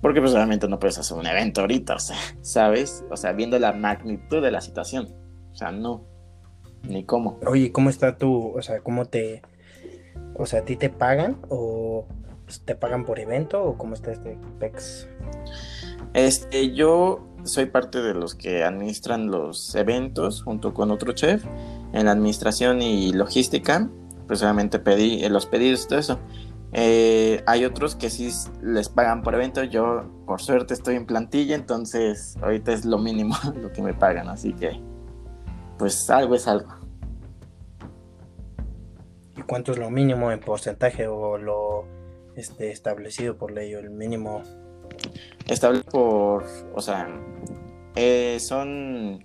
Porque 0.00 0.20
pues 0.20 0.32
no 0.32 0.78
puedes 0.78 0.96
hacer 0.96 1.16
un 1.16 1.26
evento 1.26 1.60
ahorita, 1.62 1.96
o 1.96 1.98
sea, 1.98 2.16
¿sabes? 2.40 3.04
O 3.10 3.16
sea, 3.16 3.32
viendo 3.32 3.58
la 3.58 3.72
magnitud 3.72 4.40
de 4.40 4.52
la 4.52 4.60
situación. 4.60 5.12
O 5.50 5.56
sea, 5.56 5.72
no 5.72 6.06
ni 6.82 7.04
cómo. 7.04 7.38
Oye, 7.46 7.72
¿cómo 7.72 7.90
está 7.90 8.16
tu, 8.16 8.52
o 8.56 8.62
sea, 8.62 8.80
cómo 8.80 9.06
te, 9.06 9.42
o 10.34 10.46
sea, 10.46 10.60
a 10.60 10.64
ti 10.64 10.76
te 10.76 10.90
pagan 10.90 11.38
o 11.48 12.06
te 12.64 12.74
pagan 12.74 13.04
por 13.04 13.18
evento 13.18 13.62
o 13.62 13.76
cómo 13.76 13.94
está 13.94 14.12
este 14.12 14.38
PEX? 14.58 15.08
Este, 16.14 16.72
yo 16.72 17.26
soy 17.44 17.66
parte 17.66 18.00
de 18.00 18.14
los 18.14 18.34
que 18.34 18.64
administran 18.64 19.30
los 19.30 19.74
eventos 19.74 20.42
junto 20.42 20.74
con 20.74 20.90
otro 20.90 21.12
chef 21.12 21.44
en 21.92 22.06
la 22.06 22.12
administración 22.12 22.82
y 22.82 23.12
logística. 23.12 23.88
Pues 24.26 24.42
obviamente 24.42 24.78
pedí 24.78 25.24
eh, 25.24 25.30
los 25.30 25.46
pedidos 25.46 25.84
y 25.84 25.88
todo 25.88 25.98
eso. 25.98 26.18
Eh, 26.72 27.42
hay 27.46 27.64
otros 27.64 27.94
que 27.94 28.10
sí 28.10 28.30
les 28.62 28.88
pagan 28.88 29.22
por 29.22 29.34
evento. 29.34 29.64
Yo, 29.64 30.04
por 30.26 30.40
suerte, 30.42 30.74
estoy 30.74 30.96
en 30.96 31.06
plantilla, 31.06 31.54
entonces 31.54 32.36
ahorita 32.42 32.72
es 32.72 32.84
lo 32.84 32.98
mínimo 32.98 33.36
lo 33.60 33.72
que 33.72 33.82
me 33.82 33.94
pagan. 33.94 34.28
Así 34.28 34.52
que, 34.52 34.80
pues 35.78 36.08
algo 36.10 36.34
es 36.34 36.46
algo. 36.48 36.74
¿Y 39.36 39.42
cuánto 39.42 39.72
es 39.72 39.78
lo 39.78 39.90
mínimo 39.90 40.32
en 40.32 40.40
porcentaje 40.40 41.06
o 41.06 41.38
lo 41.38 41.84
este, 42.36 42.70
establecido 42.70 43.36
por 43.36 43.52
ley 43.52 43.74
o 43.74 43.78
el 43.78 43.90
mínimo? 43.90 44.42
Establecido 45.46 45.90
por, 45.90 46.44
o 46.74 46.82
sea, 46.82 47.08
eh, 47.94 48.38
son 48.40 49.24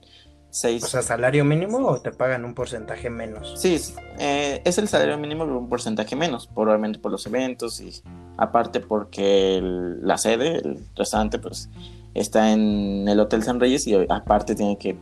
seis... 0.52 0.84
O 0.84 0.88
sea, 0.88 1.02
salario 1.02 1.44
mínimo 1.44 1.80
o 1.80 2.00
te 2.00 2.12
pagan 2.12 2.46
un 2.46 2.54
porcentaje 2.54 3.10
menos? 3.10 3.60
Sí, 3.60 3.80
eh, 4.20 4.62
es 4.64 4.78
el 4.78 4.88
salario 4.88 5.18
mínimo 5.18 5.46
un 5.46 5.68
porcentaje 5.68 6.16
menos, 6.16 6.48
probablemente 6.48 7.00
por 7.00 7.12
los 7.12 7.26
eventos 7.26 7.82
y 7.82 7.92
aparte 8.38 8.80
porque 8.80 9.60
la 9.64 10.20
sede, 10.20 10.58
el 10.58 10.80
restaurante, 10.96 11.40
pues 11.40 11.70
está 12.14 12.52
en 12.52 13.08
el 13.08 13.20
Hotel 13.20 13.42
San 13.42 13.60
Reyes 13.60 13.88
y 13.88 13.96
aparte 14.10 14.54
tiene 14.54 14.78
que 14.78 14.96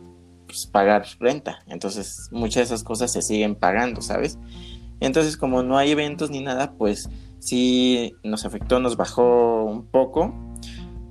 pues, 0.52 0.66
pagar 0.66 1.06
renta. 1.18 1.60
Entonces, 1.66 2.28
muchas 2.30 2.56
de 2.56 2.62
esas 2.74 2.84
cosas 2.84 3.10
se 3.10 3.22
siguen 3.22 3.54
pagando, 3.54 4.02
¿sabes? 4.02 4.38
Entonces, 5.00 5.38
como 5.38 5.62
no 5.62 5.78
hay 5.78 5.92
eventos 5.92 6.30
ni 6.30 6.42
nada, 6.42 6.74
pues 6.74 7.08
sí 7.38 8.14
nos 8.22 8.44
afectó, 8.44 8.80
nos 8.80 8.98
bajó 8.98 9.64
un 9.64 9.86
poco. 9.86 10.34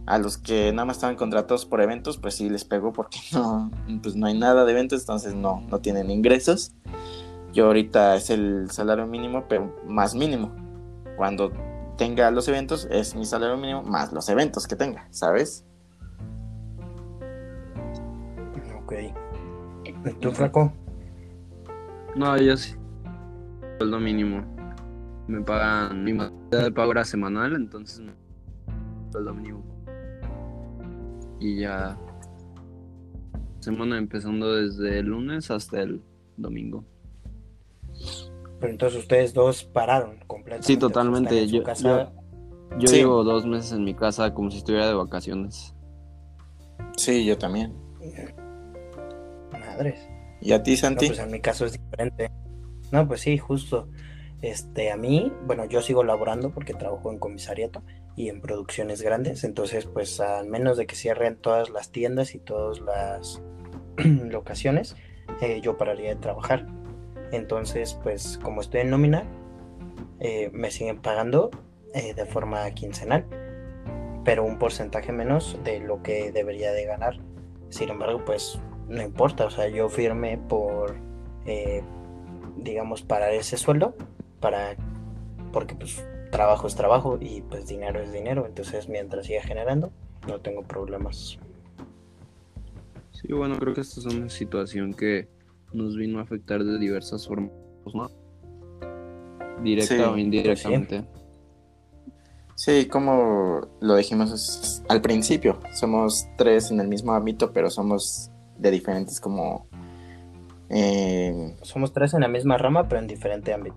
A 0.05 0.19
los 0.19 0.37
que 0.37 0.71
nada 0.73 0.85
más 0.85 0.97
estaban 0.97 1.15
contratados 1.15 1.65
por 1.65 1.81
eventos, 1.81 2.17
pues 2.17 2.35
sí 2.35 2.49
les 2.49 2.65
pegó 2.65 2.93
porque 2.93 3.17
no, 3.33 3.71
pues 4.03 4.15
no 4.15 4.27
hay 4.27 4.37
nada 4.37 4.63
de 4.63 4.71
eventos, 4.73 5.01
entonces 5.01 5.33
no, 5.33 5.61
no 5.69 5.79
tienen 5.79 6.11
ingresos. 6.11 6.73
Yo 7.51 7.65
ahorita 7.65 8.15
es 8.15 8.29
el 8.29 8.69
salario 8.69 9.07
mínimo, 9.07 9.45
pero 9.49 9.75
más 9.87 10.13
mínimo. 10.13 10.55
Cuando 11.17 11.51
tenga 11.97 12.29
los 12.29 12.47
eventos, 12.47 12.87
es 12.91 13.15
mi 13.15 13.25
salario 13.25 13.57
mínimo 13.57 13.81
más 13.81 14.13
los 14.13 14.29
eventos 14.29 14.67
que 14.67 14.75
tenga, 14.75 15.07
¿sabes? 15.09 15.65
Ok. 18.83 19.20
¿Tú, 20.19 20.31
Flaco? 20.31 20.73
No, 22.15 22.37
yo 22.37 22.57
sí 22.57 22.75
sueldo 23.81 23.99
mínimo. 23.99 24.43
Me 25.27 25.41
pagan, 25.41 26.03
mi 26.03 26.13
de 26.51 26.71
pago 26.71 26.91
era 26.91 27.03
semanal, 27.03 27.55
entonces 27.55 28.03
sueldo 29.11 29.33
mínimo. 29.33 29.63
Y 31.39 31.61
ya 31.61 31.97
semana 33.59 33.97
empezando 33.97 34.55
desde 34.55 34.99
el 34.99 35.07
lunes 35.07 35.49
hasta 35.49 35.81
el 35.81 36.01
domingo. 36.37 36.83
Pero 38.59 38.71
entonces 38.71 38.99
ustedes 38.99 39.33
dos 39.33 39.63
pararon 39.63 40.19
completamente. 40.27 40.67
Sí, 40.67 40.77
totalmente. 40.77 41.47
Yo, 41.47 41.63
yo, 42.77 42.87
llevo 42.91 43.23
dos 43.23 43.47
meses 43.47 43.71
en 43.71 43.83
mi 43.83 43.95
casa 43.95 44.31
como 44.31 44.51
si 44.51 44.59
estuviera 44.59 44.87
de 44.87 44.93
vacaciones. 44.93 45.73
Sí, 46.97 47.25
yo 47.25 47.35
también. 47.35 47.73
Madres. 49.71 50.07
¿Y 50.41 50.53
a 50.53 50.63
ti, 50.63 50.75
Santi? 50.75 51.07
pues 51.07 51.19
en 51.19 51.31
mi 51.31 51.39
caso 51.39 51.65
es 51.65 51.73
diferente. 51.73 52.31
No, 52.91 53.07
pues 53.07 53.21
sí, 53.21 53.37
justo. 53.37 53.87
Este, 54.41 54.91
a 54.91 54.97
mí, 54.97 55.31
bueno, 55.45 55.65
yo 55.65 55.81
sigo 55.81 56.03
laborando 56.03 56.51
porque 56.51 56.73
trabajo 56.73 57.11
en 57.11 57.19
comisariato 57.19 57.83
y 58.15 58.29
en 58.29 58.41
producciones 58.41 59.01
grandes, 59.01 59.43
entonces 59.43 59.85
pues 59.85 60.19
al 60.19 60.47
menos 60.47 60.77
de 60.77 60.85
que 60.85 60.95
cierren 60.95 61.37
todas 61.37 61.69
las 61.69 61.91
tiendas 61.91 62.35
y 62.35 62.39
todas 62.39 62.79
las 62.79 63.41
locaciones, 64.03 64.95
eh, 65.41 65.61
yo 65.61 65.77
pararía 65.77 66.09
de 66.09 66.15
trabajar. 66.15 66.65
Entonces, 67.31 67.97
pues 68.03 68.37
como 68.39 68.61
estoy 68.61 68.81
en 68.81 68.89
nómina, 68.89 69.23
eh, 70.19 70.49
me 70.53 70.71
siguen 70.71 71.01
pagando 71.01 71.51
eh, 71.93 72.13
de 72.13 72.25
forma 72.25 72.69
quincenal, 72.71 73.25
pero 74.25 74.43
un 74.43 74.59
porcentaje 74.59 75.11
menos 75.11 75.57
de 75.63 75.79
lo 75.79 76.03
que 76.03 76.31
debería 76.31 76.71
de 76.73 76.85
ganar. 76.85 77.19
Sin 77.69 77.89
embargo, 77.89 78.23
pues 78.25 78.59
no 78.91 79.01
importa, 79.01 79.45
o 79.45 79.49
sea, 79.49 79.69
yo 79.69 79.89
firme 79.89 80.37
por, 80.37 80.95
digamos, 82.57 83.01
parar 83.01 83.33
ese 83.33 83.57
sueldo, 83.57 83.95
para, 84.39 84.75
porque 85.53 85.75
pues 85.75 86.03
trabajo 86.31 86.67
es 86.67 86.75
trabajo 86.75 87.17
y 87.19 87.41
pues 87.41 87.67
dinero 87.67 88.01
es 88.01 88.11
dinero, 88.11 88.45
entonces 88.45 88.89
mientras 88.89 89.25
siga 89.25 89.41
generando, 89.41 89.91
no 90.27 90.39
tengo 90.39 90.63
problemas. 90.63 91.39
Sí, 93.11 93.31
bueno, 93.33 93.57
creo 93.59 93.73
que 93.73 93.81
esta 93.81 93.99
es 93.99 94.05
una 94.07 94.29
situación 94.29 94.93
que 94.93 95.27
nos 95.73 95.95
vino 95.95 96.19
a 96.19 96.23
afectar 96.23 96.63
de 96.63 96.79
diversas 96.79 97.27
formas, 97.27 97.51
¿no? 97.93 98.09
Directa 99.63 100.11
o 100.11 100.17
indirectamente. 100.17 101.05
Sí. 102.55 102.87
como 102.87 103.67
lo 103.79 103.95
dijimos 103.95 104.83
al 104.89 105.01
principio, 105.01 105.59
somos 105.73 106.27
tres 106.37 106.71
en 106.71 106.79
el 106.79 106.87
mismo 106.87 107.13
ámbito, 107.13 107.51
pero 107.53 107.69
somos 107.69 108.30
de 108.61 108.71
diferentes 108.71 109.19
como... 109.19 109.67
Eh, 110.69 111.57
somos 111.63 111.91
tres 111.91 112.13
en 112.13 112.21
la 112.21 112.29
misma 112.29 112.57
rama, 112.57 112.87
pero 112.87 113.01
en 113.01 113.07
diferente 113.07 113.53
ámbito. 113.53 113.75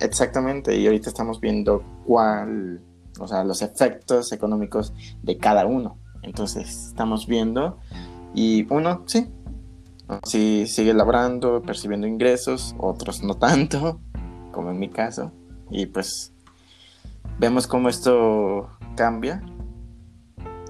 exactamente, 0.00 0.76
y 0.76 0.86
ahorita 0.86 1.08
estamos 1.08 1.40
viendo 1.40 1.82
cuál, 2.06 2.82
o 3.18 3.26
sea, 3.26 3.44
los 3.44 3.62
efectos 3.62 4.30
económicos 4.32 4.92
de 5.22 5.38
cada 5.38 5.64
uno. 5.64 5.96
Entonces, 6.22 6.88
estamos 6.88 7.26
viendo 7.26 7.78
y 8.34 8.66
uno, 8.70 9.04
sí, 9.06 9.28
sí 10.24 10.66
sigue 10.66 10.92
labrando, 10.92 11.62
percibiendo 11.62 12.06
ingresos, 12.06 12.74
otros 12.78 13.22
no 13.22 13.36
tanto, 13.36 14.00
como 14.52 14.70
en 14.70 14.78
mi 14.78 14.90
caso. 14.90 15.32
Y 15.70 15.86
pues 15.86 16.32
vemos 17.38 17.66
cómo 17.66 17.88
esto 17.88 18.68
cambia. 18.96 19.42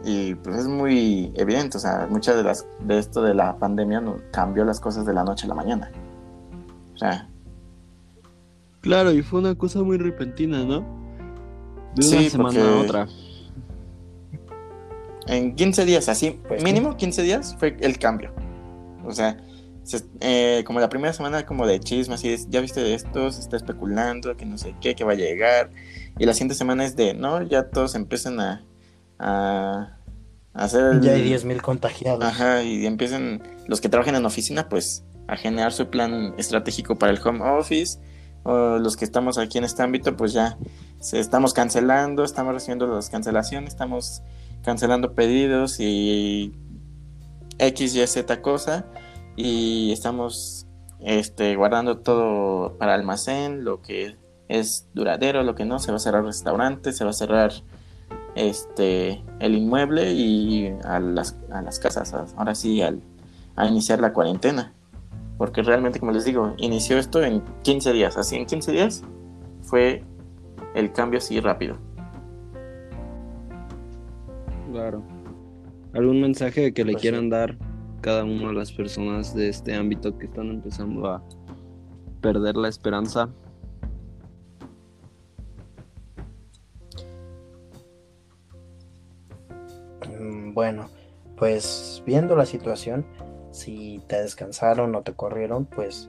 Y 0.05 0.35
pues 0.35 0.57
es 0.57 0.67
muy 0.67 1.33
evidente, 1.35 1.79
o 1.79 1.81
sea, 1.81 2.07
muchas 2.11 2.37
de 2.37 2.43
las 2.43 2.67
de 2.81 2.99
esto 2.99 3.23
de 3.23 3.33
la 3.35 3.57
pandemia 3.57 4.01
no, 4.01 4.17
cambió 4.33 4.65
las 4.65 4.79
cosas 4.79 5.07
de 5.07 5.15
la 5.15 5.25
noche 5.25 5.47
a 5.47 5.49
la 5.49 5.55
mañana. 5.55 5.91
O 6.95 6.99
sea. 6.99 7.29
Claro, 8.83 9.13
y 9.13 9.23
fue 9.23 9.41
una 9.41 9.55
cosa 9.55 9.83
muy 9.83 9.97
repentina, 9.97 10.63
¿no? 10.63 10.85
De 11.95 12.07
una 12.07 12.31
semana 12.31 12.61
a 12.61 12.81
otra. 12.81 13.09
En 15.27 15.55
15 15.55 15.87
días, 15.87 16.09
así, 16.11 16.39
pues 16.47 16.63
mínimo 16.63 16.97
15 16.97 17.23
días 17.23 17.57
fue 17.59 17.75
el 17.81 17.99
cambio. 17.99 18.31
O 19.07 19.13
sea, 19.13 19.39
eh, 20.21 20.63
como 20.67 20.81
la 20.81 20.91
primera 20.91 21.15
semana 21.15 21.47
como 21.47 21.67
de 21.67 21.81
chisme, 21.81 22.15
así 22.15 22.29
es, 22.29 22.49
ya 22.51 22.61
viste 22.61 22.93
esto, 22.93 23.31
se 23.31 23.41
está 23.41 23.57
especulando, 23.57 24.37
que 24.37 24.45
no 24.45 24.59
sé 24.59 24.75
qué, 24.83 24.95
que 24.95 25.05
va 25.05 25.13
a 25.13 25.17
llegar. 25.17 25.71
Y 26.19 26.27
la 26.27 26.35
siguiente 26.35 26.55
semana 26.55 26.85
es 26.85 26.95
de, 26.95 27.15
no, 27.15 27.43
ya 27.43 27.71
todos 27.71 27.95
empiezan 27.95 28.39
a, 28.39 28.63
a, 29.19 29.97
hacer... 30.53 31.01
Ya 31.01 31.13
hay 31.13 31.31
10.000 31.31 31.61
contagiados. 31.61 32.25
Ajá, 32.25 32.63
y 32.63 32.87
empiezan 32.87 33.43
los 33.67 33.81
que 33.81 33.89
trabajan 33.89 34.15
en 34.17 34.25
oficina, 34.27 34.69
pues, 34.69 35.05
a 35.29 35.37
generar 35.37 35.73
su 35.73 35.89
plan 35.89 36.35
estratégico 36.39 36.97
para 36.97 37.13
el 37.13 37.21
home 37.25 37.41
office. 37.43 37.99
O 38.43 38.79
los 38.79 38.97
que 38.97 39.05
estamos 39.05 39.39
aquí 39.39 39.59
en 39.59 39.65
este 39.65 39.83
ámbito, 39.83 40.17
pues 40.17 40.35
ya 40.35 40.59
se 41.01 41.19
estamos 41.19 41.55
cancelando, 41.55 42.25
estamos 42.25 42.53
recibiendo 42.53 42.87
las 42.87 43.09
cancelaciones, 43.09 43.71
estamos 43.71 44.23
cancelando 44.63 45.15
pedidos 45.15 45.81
y 45.81 46.53
X, 47.59 47.95
Y, 47.95 48.07
Z 48.07 48.43
cosa 48.43 48.87
y 49.37 49.93
estamos 49.93 50.67
este, 51.01 51.57
guardando 51.57 51.99
todo 51.99 52.77
para 52.79 52.95
almacén, 52.95 53.65
lo 53.65 53.83
que 53.83 54.17
es 54.49 54.89
duradero, 54.95 55.43
lo 55.43 55.55
que 55.55 55.65
no, 55.65 55.79
se 55.79 55.91
va 55.91 55.97
a 55.97 56.01
cerrar 56.01 56.21
el 56.21 56.29
restaurante, 56.29 56.93
se 56.93 57.05
va 57.05 57.11
a 57.11 57.15
cerrar 57.15 57.53
este, 58.35 59.23
el 59.41 59.55
inmueble 59.55 60.13
y 60.13 60.75
a 60.85 61.01
las, 61.01 61.39
a 61.51 61.63
las 61.63 61.79
casas, 61.79 62.15
ahora 62.37 62.55
sí, 62.55 62.83
al, 62.83 63.01
a 63.57 63.67
iniciar 63.67 64.01
la 64.01 64.13
cuarentena. 64.13 64.73
Porque 65.39 65.63
realmente, 65.63 65.99
como 65.99 66.13
les 66.13 66.25
digo, 66.25 66.55
inició 66.59 66.99
esto 66.99 67.23
en 67.23 67.43
15 67.63 67.93
días, 67.93 68.17
así 68.17 68.37
en 68.37 68.47
15 68.47 68.73
días 68.73 69.03
fue 69.63 70.05
el 70.75 70.93
cambio 70.93 71.19
así 71.19 71.41
rápido. 71.41 71.77
Claro. 74.71 75.03
¿Algún 75.93 76.21
mensaje 76.21 76.73
que 76.73 76.85
le 76.85 76.93
pues 76.93 77.03
quieran 77.03 77.31
dar 77.31 77.57
cada 78.01 78.25
una 78.25 78.49
de 78.49 78.55
las 78.55 78.73
personas 78.73 79.35
de 79.35 79.49
este 79.49 79.75
ámbito 79.75 80.19
que 80.19 80.27
están 80.27 80.51
empezando 80.51 81.07
a 81.09 81.23
perder 82.21 82.57
la 82.57 82.69
esperanza? 82.69 83.29
Bueno, 90.55 90.89
pues 91.37 92.03
viendo 92.07 92.37
la 92.37 92.47
situación, 92.47 93.05
si 93.51 94.03
te 94.07 94.23
descansaron 94.23 94.95
o 94.95 95.03
te 95.03 95.13
corrieron, 95.13 95.67
pues 95.67 96.09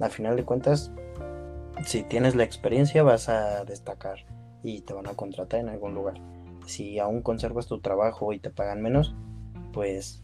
al 0.00 0.10
final 0.10 0.36
de 0.36 0.44
cuentas, 0.44 0.90
si 1.84 2.02
tienes 2.02 2.34
la 2.34 2.44
experiencia 2.44 3.02
vas 3.02 3.28
a 3.28 3.64
destacar 3.64 4.26
y 4.62 4.80
te 4.80 4.94
van 4.94 5.06
a 5.06 5.14
contratar 5.14 5.60
en 5.60 5.68
algún 5.68 5.94
lugar. 5.94 6.14
Si 6.66 6.98
aún 6.98 7.22
conservas 7.22 7.66
tu 7.66 7.80
trabajo 7.80 8.32
y 8.32 8.38
te 8.38 8.50
pagan 8.50 8.80
menos, 8.80 9.14
pues 9.72 10.22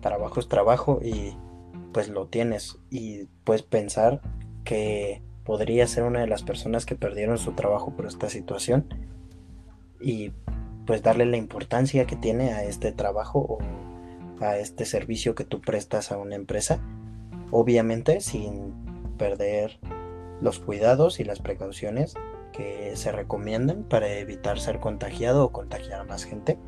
trabajo 0.00 0.40
es 0.40 0.48
trabajo 0.48 1.00
y 1.02 1.36
pues 1.92 2.08
lo 2.08 2.26
tienes. 2.26 2.78
Y 2.90 3.26
puedes 3.44 3.62
pensar 3.62 4.20
que 4.64 5.22
podría 5.44 5.86
ser 5.86 6.04
una 6.04 6.20
de 6.20 6.26
las 6.26 6.42
personas 6.42 6.86
que 6.86 6.96
perdieron 6.96 7.38
su 7.38 7.52
trabajo 7.52 7.94
por 7.94 8.06
esta 8.06 8.28
situación 8.28 8.86
y 10.00 10.32
pues 10.86 11.02
darle 11.02 11.26
la 11.26 11.36
importancia 11.36 12.06
que 12.06 12.16
tiene 12.16 12.52
a 12.52 12.64
este 12.64 12.92
trabajo 12.92 13.38
o 13.38 13.58
a 14.44 14.56
este 14.58 14.84
servicio 14.84 15.34
que 15.34 15.44
tú 15.44 15.60
prestas 15.60 16.12
a 16.12 16.18
una 16.18 16.34
empresa, 16.34 16.80
obviamente 17.50 18.20
sin 18.20 18.72
perder 19.18 19.78
los 20.40 20.58
cuidados 20.58 21.20
y 21.20 21.24
las 21.24 21.40
precauciones 21.40 22.14
que 22.52 22.96
se 22.96 23.12
recomiendan 23.12 23.84
para 23.84 24.08
evitar 24.18 24.58
ser 24.58 24.80
contagiado 24.80 25.44
o 25.44 25.52
contagiar 25.52 26.00
a 26.00 26.04
más 26.04 26.24
gente. 26.24 26.58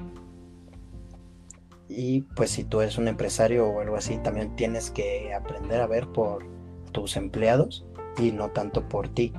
Y 1.88 2.22
pues 2.22 2.50
si 2.50 2.64
tú 2.64 2.80
eres 2.80 2.96
un 2.98 3.08
empresario 3.08 3.68
o 3.68 3.80
algo 3.80 3.96
así, 3.96 4.18
también 4.18 4.56
tienes 4.56 4.90
que 4.90 5.34
aprender 5.34 5.80
a 5.80 5.86
ver 5.86 6.08
por 6.08 6.46
tus 6.92 7.16
empleados 7.16 7.84
y 8.18 8.32
no 8.32 8.50
tanto 8.50 8.88
por 8.88 9.08
ti. 9.08 9.32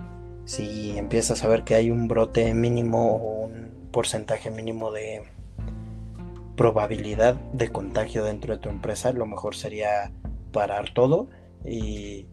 Si 0.46 0.98
empiezas 0.98 1.44
a 1.44 1.48
ver 1.48 1.64
que 1.64 1.76
hay 1.76 1.90
un 1.90 2.08
brote 2.08 2.54
mínimo 2.54 3.16
o 3.16 3.46
un 3.46 3.72
porcentaje 3.94 4.52
mínimo 4.52 4.92
de 4.92 5.24
probabilidad 6.58 7.36
de 7.54 7.72
contagio 7.72 8.26
dentro 8.26 8.56
de 8.56 8.60
tu 8.60 8.68
empresa, 8.68 9.14
lo 9.14 9.26
mejor 9.26 9.56
sería 9.56 10.12
parar 10.52 10.94
todo 10.94 11.30
y 11.64 12.28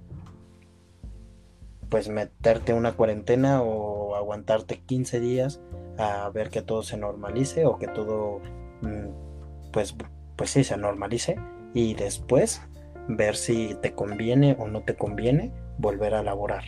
pues 1.88 2.08
meterte 2.08 2.74
una 2.74 2.92
cuarentena 2.92 3.62
o 3.62 4.16
aguantarte 4.16 4.80
15 4.80 5.20
días 5.20 5.60
a 5.98 6.28
ver 6.30 6.50
que 6.50 6.62
todo 6.62 6.82
se 6.82 6.96
normalice 6.96 7.66
o 7.66 7.78
que 7.78 7.88
todo 7.88 8.40
mm, 8.82 9.70
pues 9.72 9.94
pues 10.36 10.50
sí 10.50 10.64
se 10.64 10.76
normalice 10.76 11.36
y 11.74 11.94
después 11.94 12.62
ver 13.08 13.36
si 13.36 13.76
te 13.82 13.92
conviene 13.92 14.56
o 14.58 14.66
no 14.68 14.82
te 14.82 14.96
conviene 14.96 15.52
volver 15.78 16.14
a 16.14 16.22
laborar. 16.22 16.64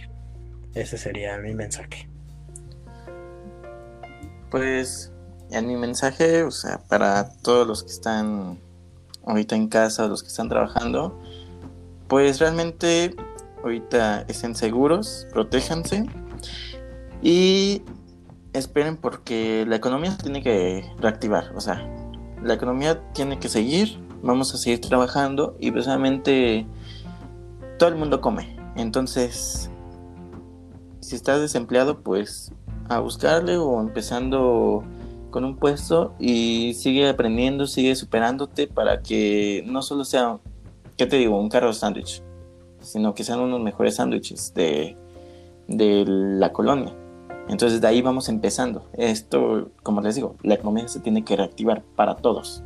Ese 0.75 0.99
sería 0.99 1.39
mi 1.39 1.55
mensaje. 1.55 2.12
Pues 4.53 5.11
en 5.51 5.67
mi 5.67 5.77
mensaje, 5.77 6.43
o 6.43 6.51
sea, 6.51 6.79
para 6.87 7.31
todos 7.38 7.67
los 7.67 7.83
que 7.83 7.91
están 7.91 8.61
ahorita 9.25 9.57
en 9.57 9.69
casa, 9.69 10.07
los 10.09 10.23
que 10.23 10.29
están 10.29 10.51
trabajando, 10.51 11.19
pues 12.07 12.38
realmente 12.38 13.17
ahorita 13.62 14.27
estén 14.29 14.55
seguros, 14.55 15.27
protéjanse 15.33 16.05
y 17.23 17.83
esperen 18.53 18.99
porque 18.99 19.65
la 19.67 19.77
economía 19.77 20.19
tiene 20.19 20.43
que 20.43 20.85
reactivar, 20.99 21.51
o 21.57 21.61
sea, 21.62 21.88
la 22.43 22.53
economía 22.53 23.01
tiene 23.15 23.38
que 23.38 23.49
seguir, 23.49 23.99
vamos 24.23 24.53
a 24.55 24.59
seguir 24.59 24.83
trabajando 24.83 25.57
y 25.61 25.71
precisamente 25.71 26.67
todo 27.79 27.88
el 27.88 27.97
mundo 27.97 28.21
come, 28.21 28.55
entonces 28.77 29.71
si 31.01 31.17
estás 31.17 31.41
desempleado 31.41 32.03
pues 32.03 32.53
a 32.95 33.01
buscarle 33.01 33.57
o 33.57 33.81
empezando 33.81 34.85
con 35.31 35.45
un 35.45 35.57
puesto 35.57 36.15
y 36.19 36.75
sigue 36.75 37.09
aprendiendo, 37.09 37.67
sigue 37.67 37.95
superándote 37.97 38.67
para 38.67 39.03
que 39.03 39.65
no 39.67 39.83
solo 39.83 40.05
sea, 40.05 40.39
¿qué 40.97 41.07
te 41.07 41.17
digo? 41.17 41.41
Un 41.41 41.49
carro 41.49 41.73
sándwich, 41.73 42.23
sino 42.81 43.15
que 43.15 43.25
sean 43.25 43.41
unos 43.41 43.61
mejores 43.61 43.97
sándwiches 43.97 44.53
de, 44.55 44.97
de 45.69 46.05
la 46.07 46.53
colonia. 46.53 46.95
Entonces 47.49 47.81
de 47.81 47.89
ahí 47.89 48.03
vamos 48.03 48.29
empezando. 48.29 48.89
Esto, 48.93 49.71
como 49.83 50.01
les 50.01 50.15
digo, 50.15 50.37
la 50.43 50.55
economía 50.55 50.87
se 50.87 51.01
tiene 51.01 51.25
que 51.25 51.37
reactivar 51.37 51.83
para 51.97 52.17
todos. 52.17 52.63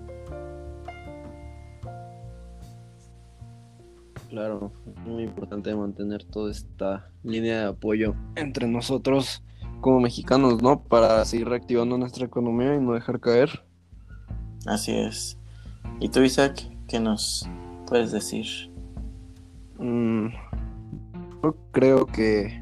Claro, 4.28 4.72
muy 5.06 5.22
importante 5.22 5.74
mantener 5.74 6.24
toda 6.24 6.50
esta 6.50 7.08
línea 7.22 7.60
de 7.60 7.66
apoyo 7.68 8.14
entre 8.34 8.66
nosotros 8.66 9.42
como 9.86 10.00
mexicanos, 10.00 10.60
¿no? 10.64 10.82
Para 10.82 11.24
seguir 11.24 11.48
reactivando 11.48 11.96
nuestra 11.96 12.26
economía 12.26 12.74
y 12.74 12.80
no 12.80 12.94
dejar 12.94 13.20
caer. 13.20 13.64
Así 14.66 14.90
es. 14.90 15.38
¿Y 16.00 16.08
tú, 16.08 16.22
Isaac, 16.22 16.60
qué 16.88 16.98
nos 16.98 17.48
puedes 17.86 18.10
decir? 18.10 18.46
Mm, 19.78 20.26
yo 21.40 21.56
creo 21.70 22.04
que 22.04 22.60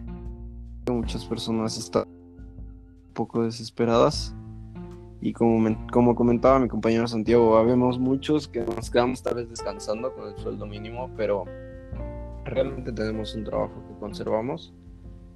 muchas 0.87 1.25
personas 1.25 1.79
están 1.79 2.05
un 2.07 3.15
poco 3.15 3.45
desesperadas 3.45 4.35
y 5.23 5.33
como, 5.33 5.67
como 5.91 6.15
comentaba 6.15 6.59
mi 6.59 6.69
compañero 6.69 7.09
Santiago, 7.09 7.57
habemos 7.57 7.99
muchos 7.99 8.49
que 8.49 8.61
nos 8.61 8.91
quedamos 8.91 9.23
tal 9.23 9.37
vez 9.37 9.49
descansando 9.49 10.13
con 10.13 10.29
el 10.29 10.37
sueldo 10.37 10.67
mínimo, 10.67 11.11
pero 11.17 11.47
realmente 12.45 12.93
tenemos 12.93 13.35
un 13.35 13.45
trabajo 13.45 13.83
que 13.89 13.99
conservamos. 13.99 14.75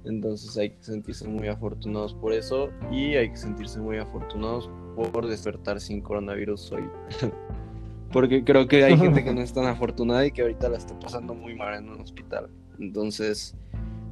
Entonces 0.05 0.57
hay 0.57 0.71
que 0.71 0.83
sentirse 0.83 1.27
muy 1.27 1.47
afortunados 1.47 2.13
por 2.13 2.33
eso 2.33 2.69
y 2.91 3.15
hay 3.15 3.29
que 3.29 3.37
sentirse 3.37 3.79
muy 3.79 3.97
afortunados 3.97 4.69
por 4.95 5.27
despertar 5.27 5.79
sin 5.79 6.01
coronavirus 6.01 6.71
hoy. 6.71 6.83
Porque 8.11 8.43
creo 8.43 8.67
que 8.67 8.83
hay 8.83 8.97
gente 8.97 9.23
que 9.23 9.33
no 9.33 9.41
es 9.41 9.53
tan 9.53 9.65
afortunada 9.65 10.25
y 10.25 10.31
que 10.31 10.41
ahorita 10.41 10.67
la 10.69 10.77
está 10.77 10.99
pasando 10.99 11.35
muy 11.35 11.55
mal 11.55 11.75
en 11.75 11.89
un 11.89 12.01
hospital. 12.01 12.49
Entonces, 12.79 13.55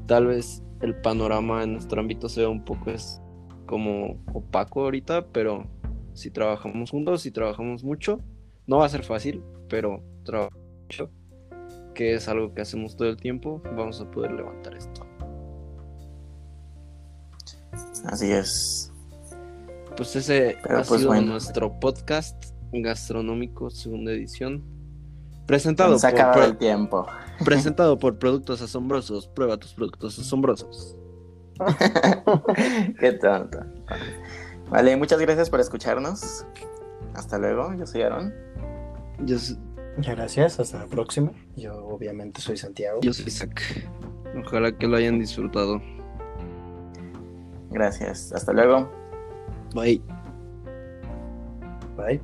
tal 0.06 0.28
vez 0.28 0.62
el 0.82 0.96
panorama 0.96 1.64
en 1.64 1.74
nuestro 1.74 2.00
ámbito 2.00 2.30
sea 2.30 2.48
un 2.48 2.64
poco 2.64 2.92
es 2.92 3.20
como 3.66 4.18
opaco 4.34 4.84
ahorita, 4.84 5.28
pero 5.32 5.66
si 6.14 6.30
trabajamos 6.30 6.92
juntos, 6.92 7.22
si 7.22 7.32
trabajamos 7.32 7.84
mucho, 7.84 8.20
no 8.68 8.78
va 8.78 8.86
a 8.86 8.90
ser 8.90 9.04
fácil, 9.04 9.44
pero 9.68 10.04
trabajamos 10.24 10.64
mucho, 10.84 11.10
que 11.96 12.14
es 12.14 12.28
algo 12.28 12.54
que 12.54 12.62
hacemos 12.62 12.96
todo 12.96 13.10
el 13.10 13.18
tiempo, 13.18 13.62
vamos 13.76 14.00
a 14.00 14.12
poder 14.12 14.32
levantar 14.32 14.76
esto. 14.76 15.07
Así 18.08 18.32
es. 18.32 18.92
Pues 19.96 20.16
ese 20.16 20.58
ha 20.64 20.84
pues 20.84 21.02
sido 21.02 21.22
nuestro 21.22 21.80
podcast 21.80 22.36
gastronómico 22.72 23.70
segunda 23.70 24.12
edición. 24.12 24.64
Presentado 25.46 25.98
por, 26.34 26.44
el 26.44 26.58
tiempo. 26.58 27.06
Presentado 27.46 27.98
por 27.98 28.20
Productos 28.20 28.62
Asombrosos. 28.62 29.28
Prueba 29.28 29.58
tus 29.58 29.74
productos 29.74 30.20
asombrosos. 30.20 30.96
Qué 33.00 33.14
tonto. 33.14 33.60
Vale, 34.70 34.98
muchas 34.98 35.20
gracias 35.20 35.50
por 35.50 35.60
escucharnos. 35.60 36.46
Hasta 37.14 37.38
luego, 37.38 37.74
yo 37.74 37.86
soy 37.88 38.02
Aaron. 38.02 38.34
Muchas 39.20 40.16
gracias, 40.16 40.60
hasta 40.60 40.80
la 40.80 40.86
próxima. 40.86 41.32
Yo 41.56 41.76
obviamente 41.88 42.42
soy 42.42 42.58
Santiago. 42.58 43.00
Yo 43.02 43.14
soy 43.14 43.28
Isaac. 43.28 43.90
Ojalá 44.46 44.78
que 44.78 44.86
lo 44.86 44.98
hayan 44.98 45.18
disfrutado. 45.18 45.82
Gracias, 47.72 48.32
hasta 48.34 48.54
luego. 48.54 48.90
Bye. 49.74 50.02
Bye. 51.98 52.22